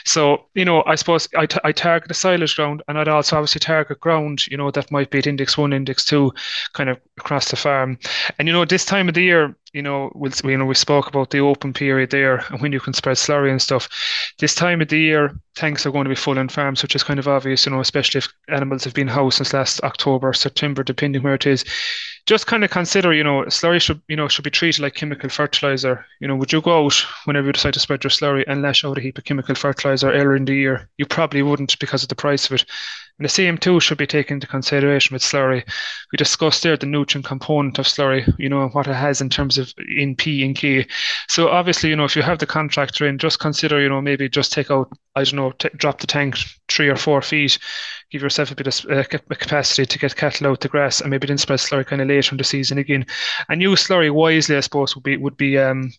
So, 0.06 0.46
you 0.54 0.66
know 0.66 0.84
I 0.86 0.96
suppose 0.96 1.28
I, 1.38 1.46
t- 1.46 1.60
I 1.64 1.72
target 1.72 2.08
the 2.08 2.14
silage 2.14 2.56
ground 2.56 2.84
and 2.88 2.98
I'd 2.98 3.08
also 3.08 3.38
obviously 3.38 3.60
target 3.60 4.00
ground, 4.00 4.48
you 4.48 4.58
know, 4.58 4.72
that 4.72 4.92
might 4.92 5.10
be 5.10 5.20
at 5.20 5.28
index 5.28 5.58
one, 5.58 5.74
index 5.74 6.06
two, 6.06 6.34
kind 6.74 6.90
of 6.90 7.00
across 7.18 7.50
the 7.50 7.56
farm. 7.56 7.98
And, 8.38 8.48
you 8.48 8.54
know, 8.54 8.66
this 8.66 8.86
time 8.86 9.08
of 9.08 9.14
the 9.14 9.24
year, 9.24 9.56
you 9.74 9.82
know, 9.82 10.12
we'll, 10.16 10.32
you 10.44 10.58
know, 10.58 10.66
we 10.66 10.76
spoke 10.76 11.08
about 11.08 11.30
the 11.30 11.40
open 11.40 11.74
period 11.74 12.10
there 12.10 12.44
and 12.50 12.62
when 12.62 12.72
you 12.72 12.80
can 12.80 12.94
spread 12.94 13.18
slurry 13.18 13.52
and 13.52 13.62
stuff. 13.62 13.88
This 14.40 14.56
time 14.56 14.82
of 14.82 14.90
the 14.90 15.00
year, 15.00 15.36
tanks 15.56 15.86
are 15.86 15.92
going 15.92 16.06
to 16.06 16.10
be 16.10 16.16
full 16.16 16.38
in 16.38 16.50
farms, 16.50 16.82
which 16.82 16.96
is 16.96 17.04
kind 17.04 17.20
of 17.20 17.28
obvious, 17.28 17.66
you 17.66 17.72
know, 17.72 17.80
especially 17.80 18.20
if 18.20 18.34
animals 18.50 18.84
have 18.84 18.94
been 18.94 19.08
housed 19.08 19.38
since 19.38 19.54
last 19.54 19.82
October, 19.84 20.30
or 20.30 20.34
September, 20.34 20.84
depending 20.84 21.24
where 21.24 21.36
it 21.36 21.46
is 21.46 21.64
just 22.28 22.48
kind 22.48 22.64
of 22.64 22.70
consider, 22.70 23.14
you 23.14 23.24
know, 23.24 23.44
slurry 23.46 23.82
should, 23.82 24.02
you 24.08 24.16
know, 24.16 24.28
should 24.28 24.44
be 24.44 24.52
treated 24.52 24.82
like 24.82 24.94
chemical 24.94 25.30
fertilizer. 25.30 26.06
You 26.20 26.28
know, 26.28 26.36
would 26.36 26.52
you 26.52 26.62
go 26.62 26.86
out 26.86 26.96
whenever 27.26 27.48
you 27.48 27.54
decide 27.54 27.74
to 27.74 27.80
spread 27.80 28.04
your 28.04 28.12
slurry 28.12 28.44
and 28.48 28.62
lash 28.62 28.86
out 28.86 28.98
a 28.98 29.02
heap 29.02 29.18
of 29.18 29.24
chemical 29.24 29.56
fertilizer 29.56 30.12
earlier 30.12 30.36
in 30.36 30.46
the 30.46 30.54
year? 30.54 30.90
You 30.98 31.06
probably 31.06 31.42
wouldn't 31.42 31.80
because 31.80 32.04
of 32.04 32.10
the 32.10 32.16
price 32.16 32.46
of 32.46 32.54
it. 32.54 32.66
And 33.22 33.26
the 33.26 33.30
same 33.30 33.60
too 33.60 33.80
should 33.80 34.00
be 34.00 34.08
taken 34.08 34.38
into 34.38 34.48
consideration 34.48 35.14
with 35.14 35.22
slurry. 35.22 35.64
We 36.12 36.18
discussed 36.18 36.64
there 36.64 36.76
the 36.76 36.88
nutrient 36.88 37.24
component 37.24 37.78
of 37.78 37.86
slurry, 37.86 38.28
you 38.40 38.50
know, 38.50 38.70
what 38.70 38.88
it 38.88 38.96
has 38.96 39.22
in 39.22 39.30
terms 39.30 39.60
of 39.60 39.72
in 39.96 40.16
P 40.16 40.44
and 40.44 40.56
K. 40.56 40.88
So 41.30 41.50
obviously, 41.50 41.92
you 41.92 41.96
know, 41.96 42.06
if 42.06 42.16
you 42.16 42.24
have 42.24 42.40
the 42.40 42.48
contractor 42.48 43.06
in, 43.06 43.20
just 43.20 43.40
consider, 43.40 43.80
you 43.80 43.90
know, 43.90 44.02
maybe 44.02 44.28
just 44.28 44.52
take 44.52 44.72
out, 44.72 44.90
I 45.16 45.24
don't 45.24 45.36
know, 45.36 45.52
t- 45.52 45.70
drop 45.76 46.00
the 46.00 46.08
tank 46.08 46.36
three 46.72 46.90
or 46.90 46.96
four 46.96 47.22
feet, 47.22 47.58
give 48.12 48.22
yourself 48.22 48.52
a 48.52 48.56
bit 48.56 48.68
of 48.68 48.86
uh, 48.92 49.04
capacity 49.04 49.86
to 49.86 50.00
get 50.00 50.16
cattle 50.16 50.48
out 50.48 50.60
the 50.60 50.68
grass, 50.68 51.02
and 51.02 51.10
maybe 51.10 51.28
then 51.28 51.38
spread 51.38 51.60
slurry 51.60 51.86
kind 51.86 52.02
of 52.02 52.08
later 52.08 52.34
in 52.34 52.38
the 52.38 52.44
season 52.44 52.78
again. 52.78 53.06
And 53.50 53.62
use 53.62 53.88
slurry 53.88 54.14
wisely, 54.14 54.58
I 54.58 54.60
suppose, 54.60 54.96
would 54.96 55.04
be 55.04 55.18
would 55.18 55.38
be 55.38 55.58
um 55.58 55.92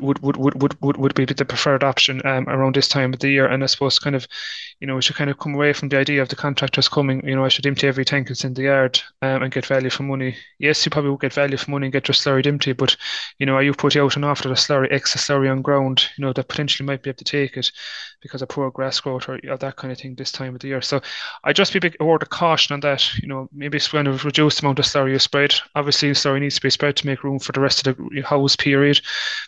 would 0.00 0.18
would 0.20 0.36
would 0.36 0.62
would 0.62 0.80
would, 0.82 0.96
would 0.96 1.14
be 1.14 1.24
the 1.24 1.44
preferred 1.44 1.82
option 1.82 2.20
um, 2.26 2.48
around 2.48 2.76
this 2.76 2.88
time 2.88 3.12
of 3.14 3.20
the 3.20 3.30
year. 3.30 3.46
And 3.46 3.62
I 3.62 3.66
suppose 3.66 3.98
kind 3.98 4.16
of, 4.16 4.26
you 4.80 4.86
know, 4.86 4.96
we 4.96 5.02
should 5.02 5.16
kind 5.16 5.30
of 5.30 5.38
come 5.38 5.54
away 5.54 5.72
from 5.72 5.88
the 5.88 5.98
idea 5.98 6.22
of 6.22 6.28
the 6.28 6.36
contractors 6.36 6.88
coming. 6.88 7.26
You 7.26 7.36
know, 7.36 7.44
I 7.44 7.48
should 7.48 7.66
empty 7.66 7.86
every 7.86 8.04
tank 8.04 8.28
that's 8.28 8.44
in 8.44 8.54
the 8.54 8.62
yard 8.62 9.00
um, 9.22 9.42
and 9.42 9.52
get 9.52 9.66
value 9.66 9.90
for 9.90 10.02
money. 10.02 10.36
Yes, 10.58 10.84
you 10.84 10.90
probably 10.90 11.10
will 11.10 11.16
get 11.16 11.32
value 11.32 11.56
for 11.56 11.70
money 11.70 11.86
and 11.86 11.92
get 11.92 12.08
your 12.08 12.14
slurry 12.14 12.46
empty, 12.46 12.72
but 12.72 12.96
you 13.38 13.46
know, 13.46 13.54
are 13.54 13.62
you 13.62 13.72
putting 13.72 14.02
out 14.02 14.16
an 14.16 14.24
offer 14.24 14.48
the 14.48 14.54
slurry 14.54 14.92
extra 14.92 15.20
slurry 15.20 15.50
on 15.50 15.62
ground? 15.62 16.04
You 16.16 16.24
know, 16.24 16.32
that 16.32 16.48
potentially 16.48 16.86
might 16.86 17.02
be 17.02 17.10
able 17.10 17.18
to 17.18 17.24
take 17.24 17.56
it 17.56 17.70
because 18.20 18.42
of 18.42 18.48
poor 18.48 18.70
grass 18.70 19.00
growth 19.00 19.28
or, 19.28 19.38
that 19.58 19.76
kind 19.76 19.92
of 19.92 19.98
thing 19.98 20.14
this 20.14 20.32
time 20.32 20.54
of 20.54 20.60
the 20.60 20.68
year. 20.68 20.80
So 20.80 21.00
I 21.44 21.52
just 21.52 21.72
be 21.72 21.92
a 22.00 22.04
word 22.04 22.22
of 22.22 22.30
caution 22.30 22.74
on 22.74 22.80
that. 22.80 23.16
You 23.18 23.28
know, 23.28 23.48
maybe 23.52 23.76
it's 23.76 23.88
kind 23.88 24.08
of 24.08 24.24
reduce 24.24 24.56
the 24.56 24.66
amount 24.66 24.78
of 24.78 24.84
slurry 24.84 25.12
you 25.12 25.18
spread. 25.18 25.54
Obviously, 25.74 26.10
slurry 26.10 26.40
needs 26.40 26.56
to 26.56 26.62
be 26.62 26.70
spread 26.70 26.96
to 26.96 27.06
make 27.06 27.24
room 27.24 27.38
for 27.38 27.52
the 27.52 27.60
rest 27.60 27.86
of 27.86 27.96
the 27.96 28.22
house 28.22 28.56
period, 28.56 29.00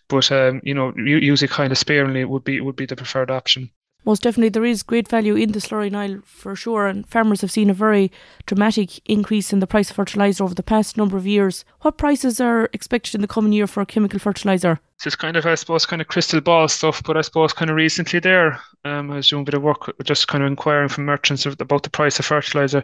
but 0.08 0.30
um, 0.32 0.60
you 0.64 0.74
know, 0.74 0.92
use 0.96 1.42
it 1.42 1.50
kind 1.50 1.72
of 1.72 1.78
sparingly 1.78 2.24
would 2.24 2.44
be 2.44 2.60
would 2.60 2.76
be 2.76 2.86
the 2.86 2.96
preferred 2.96 3.30
option. 3.30 3.70
Most 4.04 4.22
definitely, 4.22 4.48
there 4.48 4.64
is 4.64 4.82
great 4.82 5.08
value 5.08 5.34
in 5.34 5.52
the 5.52 5.58
slurry 5.58 5.90
Niall 5.90 6.20
for 6.24 6.56
sure, 6.56 6.86
and 6.86 7.06
farmers 7.06 7.42
have 7.42 7.50
seen 7.50 7.68
a 7.68 7.74
very 7.74 8.10
dramatic 8.46 9.00
increase 9.08 9.52
in 9.52 9.60
the 9.60 9.66
price 9.66 9.90
of 9.90 9.96
fertiliser 9.96 10.42
over 10.42 10.54
the 10.54 10.62
past 10.62 10.96
number 10.96 11.16
of 11.16 11.26
years. 11.26 11.64
What 11.82 11.98
prices 11.98 12.40
are 12.40 12.70
expected 12.72 13.14
in 13.14 13.20
the 13.20 13.28
coming 13.28 13.52
year 13.52 13.66
for 13.66 13.84
chemical 13.84 14.18
fertiliser? 14.18 14.80
This 14.98 15.12
is 15.12 15.16
kind 15.16 15.36
of, 15.36 15.46
I 15.46 15.54
suppose, 15.54 15.86
kind 15.86 16.02
of 16.02 16.08
crystal 16.08 16.40
ball 16.40 16.68
stuff, 16.68 17.02
but 17.02 17.16
I 17.16 17.22
suppose 17.22 17.52
kind 17.52 17.70
of 17.70 17.76
recently 17.76 18.20
there, 18.20 18.60
um, 18.84 19.10
I 19.10 19.16
was 19.16 19.28
doing 19.28 19.42
a 19.42 19.44
bit 19.44 19.54
of 19.54 19.62
work, 19.62 19.94
just 20.04 20.28
kind 20.28 20.44
of 20.44 20.48
inquiring 20.48 20.88
from 20.88 21.04
merchants 21.04 21.46
about 21.46 21.82
the 21.82 21.90
price 21.90 22.18
of 22.18 22.26
fertiliser. 22.26 22.82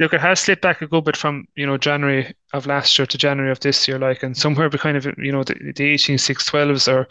Look, 0.00 0.14
it 0.14 0.20
has 0.20 0.40
slipped 0.40 0.62
back 0.62 0.80
a 0.82 0.86
good 0.86 1.04
bit 1.04 1.16
from, 1.16 1.46
you 1.56 1.66
know, 1.66 1.76
January 1.76 2.34
of 2.52 2.66
last 2.66 2.98
year 2.98 3.06
to 3.06 3.18
January 3.18 3.50
of 3.52 3.60
this 3.60 3.86
year, 3.88 3.98
like, 3.98 4.22
and 4.22 4.36
somewhere 4.36 4.70
kind 4.70 4.96
of, 4.96 5.06
you 5.18 5.32
know, 5.32 5.44
the, 5.44 5.72
the 5.74 5.84
18, 5.84 6.18
6, 6.18 6.50
12s 6.50 6.90
are 6.90 7.08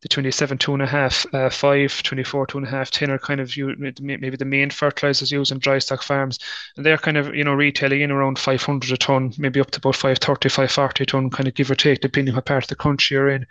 the 0.00 0.08
27 0.08 0.58
two 0.58 0.72
and 0.74 0.82
a 0.82 0.86
half, 0.86 1.26
uh, 1.34 1.50
5, 1.50 2.02
24 2.02 2.46
two 2.46 2.58
and 2.58 2.66
a 2.66 2.70
half, 2.70 2.90
10 2.90 3.10
are 3.10 3.18
kind 3.18 3.40
of 3.40 3.56
you, 3.56 3.74
maybe 4.00 4.36
the 4.36 4.44
main 4.44 4.70
fertilizers 4.70 5.32
used 5.32 5.50
in 5.50 5.58
dry 5.58 5.78
stock 5.78 6.02
farms. 6.02 6.38
And 6.76 6.86
they're 6.86 6.98
kind 6.98 7.16
of, 7.16 7.34
you 7.34 7.44
know, 7.44 7.54
retailing 7.54 8.02
in 8.02 8.10
around 8.10 8.38
500 8.38 8.92
a 8.92 8.96
ton, 8.96 9.32
maybe 9.38 9.60
up 9.60 9.70
to 9.72 9.78
about 9.78 9.96
530, 9.96 10.48
540 10.48 11.06
ton, 11.06 11.30
kind 11.30 11.48
of 11.48 11.54
give 11.54 11.70
or 11.70 11.74
take, 11.74 12.00
depending 12.00 12.32
on 12.32 12.36
what 12.36 12.46
part 12.46 12.64
of 12.64 12.68
the 12.68 12.76
country 12.76 13.16
you're 13.16 13.28
in. 13.30 13.46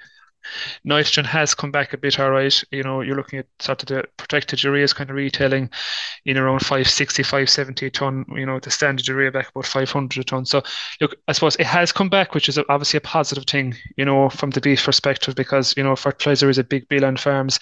Nitrogen 0.84 1.26
has 1.26 1.54
come 1.54 1.72
back 1.72 1.94
a 1.94 1.98
bit 1.98 2.20
all 2.20 2.32
right. 2.32 2.64
You 2.72 2.84
know, 2.84 3.02
you're 3.02 3.16
looking 3.16 3.40
at 3.40 3.48
sort 3.60 3.84
of 3.84 3.90
the 3.90 4.04
protected 4.18 4.64
urea 4.64 4.88
kind 4.88 5.10
of 5.10 5.16
retailing 5.16 5.70
in 6.26 6.38
around 6.38 6.60
560, 6.60 7.24
570 7.24 7.90
ton. 7.92 8.26
You 8.36 8.46
know, 8.46 8.60
the 8.60 8.72
standard 8.72 9.08
urea 9.08 9.32
back 9.32 9.50
about 9.50 9.66
500 9.66 10.22
a 10.22 10.24
ton. 10.24 10.46
So, 10.46 10.64
look, 11.02 11.16
I 11.28 11.32
suppose 11.32 11.56
it 11.56 11.66
has 11.66 11.92
come 11.92 12.10
back, 12.10 12.34
which 12.34 12.50
is 12.50 12.60
obviously 12.70 12.98
a 12.98 13.02
positive 13.02 13.46
thing, 13.46 13.76
you 13.96 14.06
know, 14.06 14.30
from 14.30 14.52
the 14.52 14.62
beef 14.62 14.84
perspective, 14.84 15.36
because, 15.36 15.74
you 15.78 15.84
know, 15.84 15.96
fertilizer 15.96 16.50
is 16.50 16.58
a 16.58 16.64
big 16.64 16.88
bill 16.90 17.06
on 17.06 17.18
farms, 17.18 17.60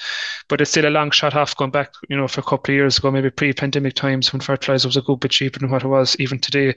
but 0.47 0.61
it's 0.61 0.71
still 0.71 0.87
a 0.87 0.89
long 0.89 1.11
shot 1.11 1.35
off 1.35 1.55
going 1.55 1.71
back, 1.71 1.93
you 2.09 2.17
know, 2.17 2.27
for 2.27 2.41
a 2.41 2.43
couple 2.43 2.73
of 2.73 2.75
years 2.75 2.97
ago, 2.97 3.11
maybe 3.11 3.29
pre 3.29 3.53
pandemic 3.53 3.93
times 3.93 4.31
when 4.31 4.39
fertilizer 4.39 4.87
was 4.87 4.97
a 4.97 5.01
good 5.01 5.19
bit 5.19 5.31
cheaper 5.31 5.59
than 5.59 5.69
what 5.69 5.83
it 5.83 5.87
was 5.87 6.15
even 6.19 6.39
today. 6.39 6.75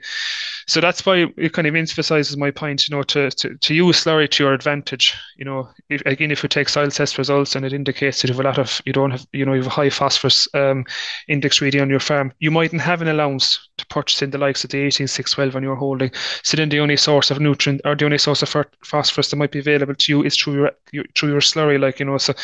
So 0.67 0.81
that's 0.81 1.05
why 1.05 1.27
it 1.37 1.53
kind 1.53 1.67
of 1.67 1.75
emphasizes 1.75 2.37
my 2.37 2.51
point, 2.51 2.89
you 2.89 2.97
know, 2.97 3.03
to, 3.05 3.31
to, 3.31 3.57
to 3.57 3.75
use 3.75 4.05
slurry 4.05 4.31
to 4.31 4.45
your 4.45 4.53
advantage. 4.53 5.15
You 5.37 5.45
know, 5.45 5.71
again, 6.07 6.31
if 6.31 6.43
you 6.43 6.49
take 6.49 6.69
soil 6.69 6.91
test 6.91 7.19
results 7.19 7.55
and 7.55 7.65
it 7.65 7.73
indicates 7.73 8.21
that 8.21 8.29
you 8.29 8.35
have 8.35 8.41
a 8.41 8.49
lot 8.49 8.59
of, 8.59 8.81
you 8.85 8.93
don't 8.93 9.11
have, 9.11 9.27
you 9.33 9.45
know, 9.45 9.53
you 9.53 9.63
have 9.63 9.67
a 9.67 9.75
high 9.75 9.91
phosphorus 9.91 10.49
um, 10.55 10.85
index 11.29 11.61
reading 11.61 11.81
on 11.81 11.91
your 11.91 12.01
farm, 12.01 12.33
you 12.39 12.51
mightn't 12.51 12.81
have 12.81 13.03
an 13.03 13.09
allowance 13.09 13.69
to 13.77 13.87
purchase 13.87 14.23
in 14.23 14.31
the 14.31 14.39
likes 14.39 14.65
of 14.65 14.71
the 14.71 14.79
18612 14.79 15.57
on 15.57 15.63
your 15.63 15.77
holding. 15.77 16.11
So 16.43 16.57
then 16.57 16.69
the 16.69 16.81
only 16.81 16.97
source 16.97 17.31
of 17.31 17.41
nutrient 17.41 17.81
or 17.85 17.95
the 17.95 18.05
only 18.05 18.19
source 18.19 18.43
of 18.43 18.67
phosphorus 18.85 19.31
that 19.31 19.37
might 19.37 19.53
be 19.53 19.59
available 19.59 19.95
to 19.95 20.13
you 20.13 20.25
is 20.25 20.37
through 20.37 20.55
your, 20.55 20.73
your 20.93 21.05
through 21.15 21.31
your 21.31 21.41
slurry, 21.41 21.79
like, 21.79 22.01
you 22.01 22.07
know, 22.07 22.19
so 22.19 22.35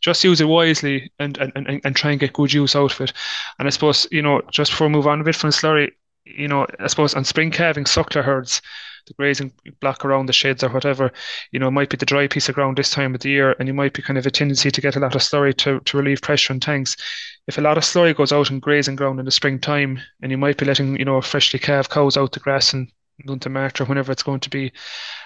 just 0.00 0.24
use 0.24 0.40
it 0.40 0.48
wisely 0.48 1.10
and, 1.18 1.38
and, 1.38 1.52
and, 1.54 1.80
and 1.84 1.96
try 1.96 2.10
and 2.10 2.20
get 2.20 2.32
good 2.32 2.52
use 2.52 2.76
out 2.76 2.92
of 2.92 3.00
it. 3.00 3.12
And 3.58 3.68
I 3.68 3.70
suppose, 3.70 4.06
you 4.10 4.22
know, 4.22 4.42
just 4.50 4.70
before 4.70 4.88
we 4.88 4.92
move 4.92 5.06
on 5.06 5.20
a 5.20 5.24
bit 5.24 5.36
from 5.36 5.50
slurry, 5.50 5.92
you 6.24 6.48
know, 6.48 6.66
I 6.78 6.86
suppose 6.86 7.14
on 7.14 7.24
spring 7.24 7.50
calving 7.50 7.84
suckler 7.84 8.22
herds, 8.22 8.62
the 9.06 9.14
grazing 9.14 9.52
block 9.80 10.04
around 10.04 10.26
the 10.26 10.32
sheds 10.32 10.62
or 10.62 10.68
whatever, 10.68 11.12
you 11.50 11.58
know, 11.58 11.68
it 11.68 11.72
might 11.72 11.90
be 11.90 11.96
the 11.96 12.06
dry 12.06 12.26
piece 12.26 12.48
of 12.48 12.54
ground 12.54 12.76
this 12.76 12.90
time 12.90 13.14
of 13.14 13.20
the 13.20 13.30
year, 13.30 13.56
and 13.58 13.68
you 13.68 13.74
might 13.74 13.92
be 13.92 14.02
kind 14.02 14.18
of 14.18 14.26
a 14.26 14.30
tendency 14.30 14.70
to 14.70 14.80
get 14.80 14.96
a 14.96 15.00
lot 15.00 15.14
of 15.14 15.22
slurry 15.22 15.56
to, 15.58 15.80
to 15.80 15.96
relieve 15.96 16.22
pressure 16.22 16.52
on 16.52 16.60
tanks. 16.60 16.96
If 17.46 17.58
a 17.58 17.62
lot 17.62 17.78
of 17.78 17.84
slurry 17.84 18.14
goes 18.14 18.32
out 18.32 18.50
in 18.50 18.60
grazing 18.60 18.96
ground 18.96 19.18
in 19.18 19.24
the 19.24 19.30
springtime, 19.30 20.00
and 20.22 20.30
you 20.30 20.38
might 20.38 20.56
be 20.56 20.66
letting, 20.66 20.98
you 20.98 21.04
know, 21.04 21.20
freshly 21.20 21.58
calved 21.58 21.90
cows 21.90 22.16
out 22.16 22.32
the 22.32 22.40
grass 22.40 22.72
and 22.72 22.90
into 23.26 23.48
March 23.48 23.80
or 23.80 23.84
whenever 23.84 24.12
it's 24.12 24.22
going 24.22 24.40
to 24.40 24.50
be, 24.50 24.72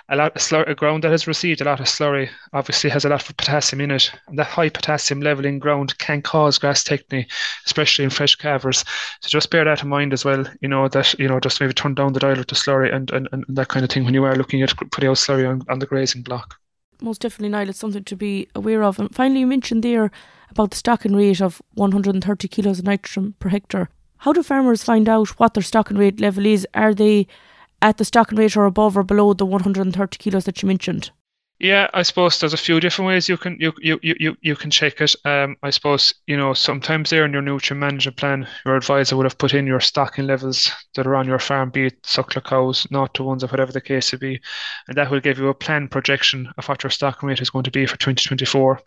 a 0.08 0.16
lot 0.16 0.36
of 0.36 0.42
slurry, 0.42 0.68
a 0.68 0.74
ground 0.74 1.02
that 1.04 1.10
has 1.10 1.26
received 1.26 1.60
a 1.60 1.64
lot 1.64 1.80
of 1.80 1.86
slurry 1.86 2.28
obviously 2.52 2.90
has 2.90 3.04
a 3.04 3.08
lot 3.08 3.28
of 3.28 3.36
potassium 3.36 3.80
in 3.80 3.90
it. 3.90 4.10
And 4.28 4.38
that 4.38 4.46
high 4.46 4.68
potassium 4.68 5.20
level 5.20 5.44
in 5.44 5.58
ground 5.58 5.96
can 5.98 6.22
cause 6.22 6.58
grass 6.58 6.84
tetany, 6.84 7.26
especially 7.64 8.04
in 8.04 8.10
fresh 8.10 8.34
calvers. 8.36 8.84
So 9.20 9.28
just 9.28 9.50
bear 9.50 9.64
that 9.64 9.82
in 9.82 9.88
mind 9.88 10.12
as 10.12 10.24
well, 10.24 10.44
you 10.60 10.68
know, 10.68 10.88
that, 10.88 11.18
you 11.18 11.28
know, 11.28 11.40
just 11.40 11.60
maybe 11.60 11.74
turn 11.74 11.94
down 11.94 12.12
the 12.12 12.20
dial 12.20 12.38
of 12.38 12.46
the 12.46 12.54
slurry 12.54 12.94
and, 12.94 13.10
and, 13.10 13.28
and 13.32 13.44
that 13.48 13.68
kind 13.68 13.84
of 13.84 13.90
thing 13.90 14.04
when 14.04 14.14
you 14.14 14.24
are 14.24 14.36
looking 14.36 14.62
at 14.62 14.76
putting 14.90 15.10
out 15.10 15.16
slurry 15.16 15.48
on, 15.48 15.62
on 15.68 15.78
the 15.78 15.86
grazing 15.86 16.22
block. 16.22 16.56
Most 17.02 17.20
definitely, 17.20 17.50
Niall, 17.50 17.68
it's 17.68 17.78
something 17.78 18.04
to 18.04 18.16
be 18.16 18.48
aware 18.54 18.82
of. 18.82 18.98
And 18.98 19.14
finally, 19.14 19.40
you 19.40 19.46
mentioned 19.46 19.82
there 19.82 20.10
about 20.50 20.70
the 20.70 20.76
stocking 20.76 21.14
rate 21.14 21.42
of 21.42 21.60
130 21.74 22.48
kilos 22.48 22.78
of 22.78 22.84
nitrogen 22.84 23.34
per 23.38 23.48
hectare. 23.48 23.90
How 24.18 24.32
do 24.32 24.42
farmers 24.42 24.82
find 24.82 25.08
out 25.08 25.28
what 25.38 25.54
their 25.54 25.62
stocking 25.62 25.98
rate 25.98 26.20
level 26.20 26.46
is? 26.46 26.66
Are 26.72 26.94
they 26.94 27.26
at 27.86 27.98
the 27.98 28.04
stocking 28.04 28.36
rate 28.36 28.56
or 28.56 28.64
above 28.64 28.96
or 28.96 29.04
below 29.04 29.32
the 29.32 29.46
130 29.46 30.18
kilos 30.18 30.44
that 30.44 30.60
you 30.60 30.66
mentioned? 30.66 31.12
Yeah, 31.60 31.88
I 31.94 32.02
suppose 32.02 32.38
there's 32.38 32.52
a 32.52 32.58
few 32.58 32.80
different 32.80 33.06
ways 33.06 33.30
you 33.30 33.38
can 33.38 33.56
you 33.58 33.72
you 33.80 33.98
you, 34.02 34.36
you 34.42 34.56
can 34.56 34.70
check 34.70 35.00
it. 35.00 35.14
Um, 35.24 35.56
I 35.62 35.70
suppose 35.70 36.12
you 36.26 36.36
know 36.36 36.52
sometimes 36.52 37.08
there 37.08 37.24
in 37.24 37.32
your 37.32 37.40
nutrient 37.40 37.80
management 37.80 38.18
plan, 38.18 38.48
your 38.66 38.76
advisor 38.76 39.16
would 39.16 39.24
have 39.24 39.38
put 39.38 39.54
in 39.54 39.66
your 39.66 39.80
stocking 39.80 40.26
levels 40.26 40.70
that 40.96 41.06
are 41.06 41.14
on 41.14 41.26
your 41.26 41.38
farm, 41.38 41.70
be 41.70 41.86
it 41.86 42.02
suckler 42.02 42.44
cows, 42.44 42.86
not 42.90 43.14
to 43.14 43.22
ones, 43.22 43.42
or 43.42 43.46
whatever 43.46 43.72
the 43.72 43.80
case 43.80 44.12
would 44.12 44.20
be, 44.20 44.38
and 44.88 44.98
that 44.98 45.10
will 45.10 45.20
give 45.20 45.38
you 45.38 45.48
a 45.48 45.54
plan 45.54 45.88
projection 45.88 46.52
of 46.58 46.68
what 46.68 46.82
your 46.82 46.90
stocking 46.90 47.28
rate 47.28 47.40
is 47.40 47.50
going 47.50 47.64
to 47.64 47.70
be 47.70 47.86
for 47.86 47.96
2024. 47.96 48.80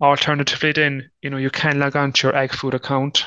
Alternatively, 0.00 0.70
then 0.70 1.10
you 1.22 1.30
know 1.30 1.38
you 1.38 1.50
can 1.50 1.80
log 1.80 1.96
on 1.96 2.12
to 2.12 2.28
your 2.28 2.36
ag 2.36 2.52
food 2.52 2.74
account 2.74 3.24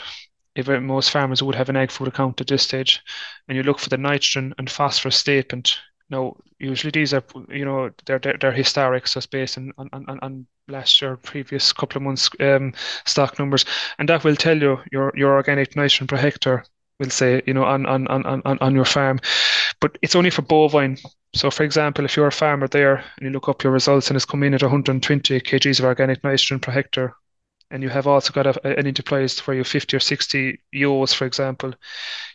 most 0.58 1.12
farmers 1.12 1.42
would 1.42 1.56
have 1.56 1.70
an 1.70 1.78
ag 1.78 1.92
food 1.92 2.08
account 2.08 2.42
at 2.42 2.48
this 2.48 2.64
stage, 2.64 3.02
and 3.48 3.56
you 3.56 3.64
look 3.64 3.80
for 3.80 3.90
the 3.90 3.98
nitrogen 3.98 4.54
and 4.58 4.70
phosphorus 4.70 5.16
statement. 5.16 5.78
Now, 6.10 6.36
usually 6.60 6.92
these 6.92 7.14
are, 7.14 7.24
you 7.50 7.64
know, 7.64 7.90
they're 8.06 8.20
they're, 8.20 8.38
they're 8.38 8.52
historic, 8.52 9.08
so 9.08 9.20
it's 9.20 9.28
based 9.28 9.58
on, 9.58 9.72
on, 9.78 9.90
on, 9.94 10.20
on 10.22 10.48
last 10.68 11.02
year, 11.02 11.16
previous 11.18 11.72
couple 11.72 11.98
of 11.98 12.04
months 12.04 12.30
um, 12.40 12.74
stock 13.06 13.40
numbers, 13.40 13.66
and 13.98 14.10
that 14.10 14.24
will 14.24 14.36
tell 14.36 14.58
you 14.58 14.80
your 14.92 15.14
your 15.16 15.34
organic 15.34 15.76
nitrogen 15.76 16.08
per 16.08 16.18
hectare. 16.18 16.66
Will 17.00 17.10
say, 17.10 17.42
you 17.48 17.54
know, 17.54 17.64
on 17.64 17.86
on 17.86 18.08
on 18.08 18.26
on 18.26 18.58
on 18.60 18.76
your 18.76 18.86
farm, 18.86 19.20
but 19.80 19.98
it's 20.02 20.16
only 20.16 20.30
for 20.30 20.44
bovine. 20.44 20.98
So, 21.34 21.50
for 21.50 21.64
example, 21.64 22.04
if 22.06 22.16
you're 22.18 22.28
a 22.28 22.32
farmer 22.32 22.68
there 22.68 22.98
and 22.98 23.24
you 23.24 23.30
look 23.30 23.48
up 23.48 23.64
your 23.64 23.72
results 23.72 24.10
and 24.10 24.18
it's 24.18 24.26
come 24.26 24.44
in 24.44 24.54
at 24.54 24.62
120 24.62 25.40
kgs 25.40 25.80
of 25.80 25.86
organic 25.86 26.24
nitrogen 26.24 26.60
per 26.60 26.72
hectare, 26.74 27.16
and 27.72 27.82
you 27.82 27.90
have 27.90 28.08
also 28.08 28.34
got 28.34 28.48
a, 28.48 28.80
an 28.80 28.86
enterprise 28.86 29.40
where 29.40 29.56
you 29.56 29.62
have 29.62 29.68
50 29.68 29.98
or 29.98 30.00
60 30.00 30.60
ewes, 30.72 31.14
for 31.14 31.26
example, 31.26 31.74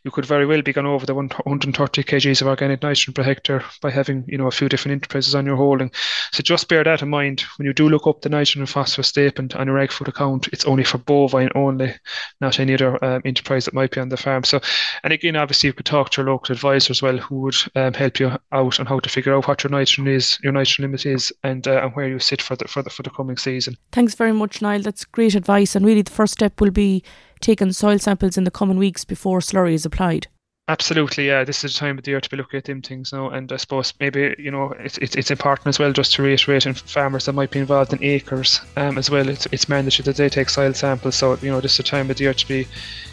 you 0.05 0.11
could 0.11 0.25
very 0.25 0.47
well 0.47 0.63
be 0.63 0.73
going 0.73 0.87
over 0.87 1.05
the 1.05 1.15
130 1.15 2.03
kgs 2.05 2.41
of 2.41 2.49
organic 2.49 2.83
nitrogen 2.83 3.13
per 3.13 3.23
hectare 3.23 3.65
by 3.83 3.91
having, 3.91 4.25
you 4.29 4.39
know, 4.39 4.47
a 4.47 4.53
few 4.53 4.69
different 4.69 4.93
enterprises 4.93 5.35
on 5.35 5.47
your 5.47 5.57
holding. 5.57 5.91
So 6.33 6.43
just 6.43 6.69
bear 6.69 6.85
that 6.85 7.03
in 7.03 7.09
mind 7.09 7.43
when 7.57 7.67
you 7.67 7.73
do 7.73 7.89
look 7.89 8.07
up 8.07 8.23
the 8.23 8.29
nitrogen 8.29 8.63
and 8.63 8.71
phosphorus 8.71 9.09
statement 9.09 9.57
on 9.57 9.67
your 9.67 9.79
ag 9.79 9.91
food 9.91 10.09
account. 10.09 10.49
It's 10.53 10.65
only 10.65 10.85
for 10.85 10.99
bovine 10.99 11.51
only, 11.55 11.95
not 12.41 12.61
any 12.61 12.75
other 12.75 13.05
um, 13.05 13.23
enterprise 13.25 13.65
that 13.65 13.75
might 13.75 13.91
be 13.91 14.01
on 14.01 14.09
the 14.09 14.17
farm. 14.17 14.45
So, 14.45 14.61
and 15.03 15.13
again, 15.13 15.37
obviously, 15.37 15.69
you 15.69 15.73
could 15.73 15.87
talk 15.87 16.11
to 16.11 16.23
your 16.23 16.31
local 16.31 16.53
advisor 16.53 16.93
as 16.93 17.03
well, 17.03 17.17
who 17.17 17.41
would 17.41 17.57
um, 17.75 17.93
help 17.93 18.21
you 18.21 18.31
out 18.53 18.81
on 18.81 18.87
how 18.87 19.01
to 19.01 19.09
figure 19.09 19.35
out 19.35 19.49
what 19.49 19.65
your 19.65 19.71
nitrogen 19.71 20.07
is, 20.07 20.39
your 20.43 20.53
nitrogen 20.53 20.85
limit 20.85 21.05
is, 21.05 21.33
and 21.43 21.67
uh, 21.67 21.83
and 21.83 21.95
where 21.95 22.09
you 22.09 22.19
sit 22.19 22.41
for 22.41 22.55
the 22.55 22.69
for 22.69 22.83
the 22.83 22.91
for 22.91 23.03
the 23.03 23.11
coming 23.11 23.37
season. 23.37 23.77
Thanks 23.93 24.15
very 24.15 24.33
much, 24.33 24.63
Niall. 24.63 24.83
That's 24.83 25.05
great 25.05 25.26
great 25.27 25.35
advice, 25.35 25.75
and 25.75 25.85
really 25.85 26.03
the 26.03 26.11
first 26.11 26.35
step 26.35 26.61
will 26.61 26.71
be 26.71 27.03
taking 27.41 27.73
soil 27.73 27.99
samples 27.99 28.39
in 28.39 28.45
the 28.45 28.51
coming 28.51 28.79
weeks 28.79 29.05
before 29.05 29.41
slurry 29.41 29.75
is 29.75 29.85
applied. 29.85 30.29
Absolutely, 30.69 31.27
yeah. 31.27 31.43
This 31.43 31.65
is 31.65 31.73
the 31.73 31.79
time 31.79 31.99
of 31.99 32.05
the 32.05 32.13
year 32.13 32.21
to 32.21 32.31
be 32.31 32.37
looking 32.37 32.59
at 32.59 32.65
them 32.65 32.81
things 32.81 33.13
now, 33.13 33.31
and 33.31 33.51
I 33.53 33.57
suppose 33.57 33.93
maybe 33.99 34.37
you 34.39 34.53
know 34.53 34.73
it's 34.79 34.99
it's, 34.99 35.17
it's 35.17 35.31
important 35.33 35.67
as 35.67 35.81
well 35.81 35.93
just 35.93 36.13
to 36.15 36.23
reiterate 36.23 36.67
and 36.67 36.79
farmers 36.79 37.25
that 37.25 37.33
might 37.33 37.51
be 37.51 37.59
involved 37.59 37.93
in 37.93 38.03
ACRES 38.03 38.61
um, 38.77 38.99
as 38.99 39.11
well. 39.11 39.29
It's 39.29 39.47
it's 39.51 39.69
mandatory 39.69 40.05
that 40.05 40.17
they 40.17 40.29
take 40.29 40.49
soil 40.49 40.73
samples, 40.73 41.17
so 41.17 41.37
you 41.43 41.51
know 41.51 41.61
this 41.61 41.73
is 41.73 41.79
the 41.79 41.83
time 41.83 42.09
of 42.11 42.17
the 42.17 42.25
year 42.25 42.35
to 42.35 42.49
be 42.49 42.69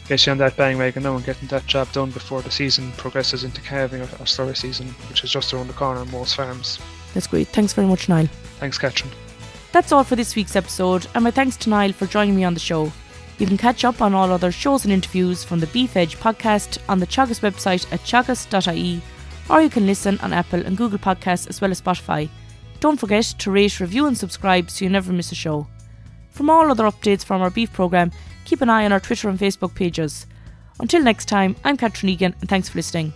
getting 0.08 0.32
on 0.32 0.38
that 0.38 0.56
bandwagon 0.56 1.04
now 1.04 1.16
and 1.16 1.26
getting 1.26 1.48
that 1.48 1.66
job 1.66 1.92
done 1.94 2.12
before 2.12 2.44
the 2.44 2.52
season 2.52 2.92
progresses 2.98 3.44
into 3.44 3.62
calving 3.62 4.02
or, 4.02 4.06
or 4.06 4.26
slurry 4.26 4.56
season, 4.56 4.88
which 5.10 5.24
is 5.24 5.32
just 5.32 5.52
around 5.54 5.68
the 5.68 5.74
corner 5.74 6.02
on 6.02 6.12
most 6.12 6.36
farms. 6.36 6.80
That's 7.16 7.28
great. 7.28 7.48
Thanks 7.48 7.74
very 7.74 7.88
much, 7.88 8.08
Niall. 8.08 8.28
Thanks, 8.60 8.78
Catherine. 8.78 9.12
That's 9.74 9.92
all 9.92 10.04
for 10.04 10.16
this 10.16 10.36
week's 10.36 10.56
episode, 10.56 11.08
and 11.16 11.24
my 11.24 11.32
thanks 11.32 11.58
to 11.58 11.70
Niall 11.72 11.94
for 11.94 12.06
joining 12.06 12.36
me 12.36 12.44
on 12.44 12.54
the 12.54 12.60
show. 12.60 12.94
You 13.40 13.48
can 13.48 13.58
catch 13.58 13.84
up 13.84 14.04
on 14.04 14.14
all 14.14 14.32
other 14.32 14.52
shows 14.52 14.84
and 14.84 14.94
interviews 14.94 15.44
from 15.44 15.60
the 15.60 15.68
Beef 15.68 15.98
Edge 15.98 16.16
podcast 16.18 16.78
on 16.88 17.00
the 17.00 17.08
Teagasc 17.08 17.40
website 17.40 17.92
at 17.92 18.02
teagasc.ie, 18.02 19.02
or 19.50 19.62
you 19.62 19.72
can 19.72 19.88
listen 19.88 20.20
on 20.20 20.32
Apple 20.32 20.64
and 20.64 20.78
Google 20.78 21.00
Podcasts 21.00 21.50
as 21.50 21.60
well 21.60 21.72
as 21.72 21.82
Spotify. 21.82 22.30
Don't 22.82 23.00
forget 23.00 23.26
to 23.26 23.50
rate, 23.50 23.80
review, 23.80 24.06
and 24.06 24.16
subscribe 24.16 24.70
so 24.70 24.86
you 24.86 24.92
never 24.92 25.12
miss 25.12 25.32
a 25.32 25.36
show. 25.36 25.66
For 26.30 26.48
all 26.52 26.70
other 26.70 26.84
updates 26.84 27.26
from 27.26 27.42
our 27.42 27.50
beef 27.50 27.74
programme, 27.74 28.12
keep 28.46 28.62
an 28.62 28.70
eye 28.70 28.86
on 28.86 28.92
our 28.92 29.00
Twitter 29.00 29.28
and 29.28 29.40
Facebook 29.40 29.74
pages. 29.74 30.28
Until 30.80 31.02
next 31.02 31.26
time, 31.26 31.56
I'm 31.64 31.78
Catherine 31.78 32.12
Egan, 32.12 32.36
and 32.42 32.48
thanks 32.48 32.70
for 32.70 32.78
listening. 32.78 33.12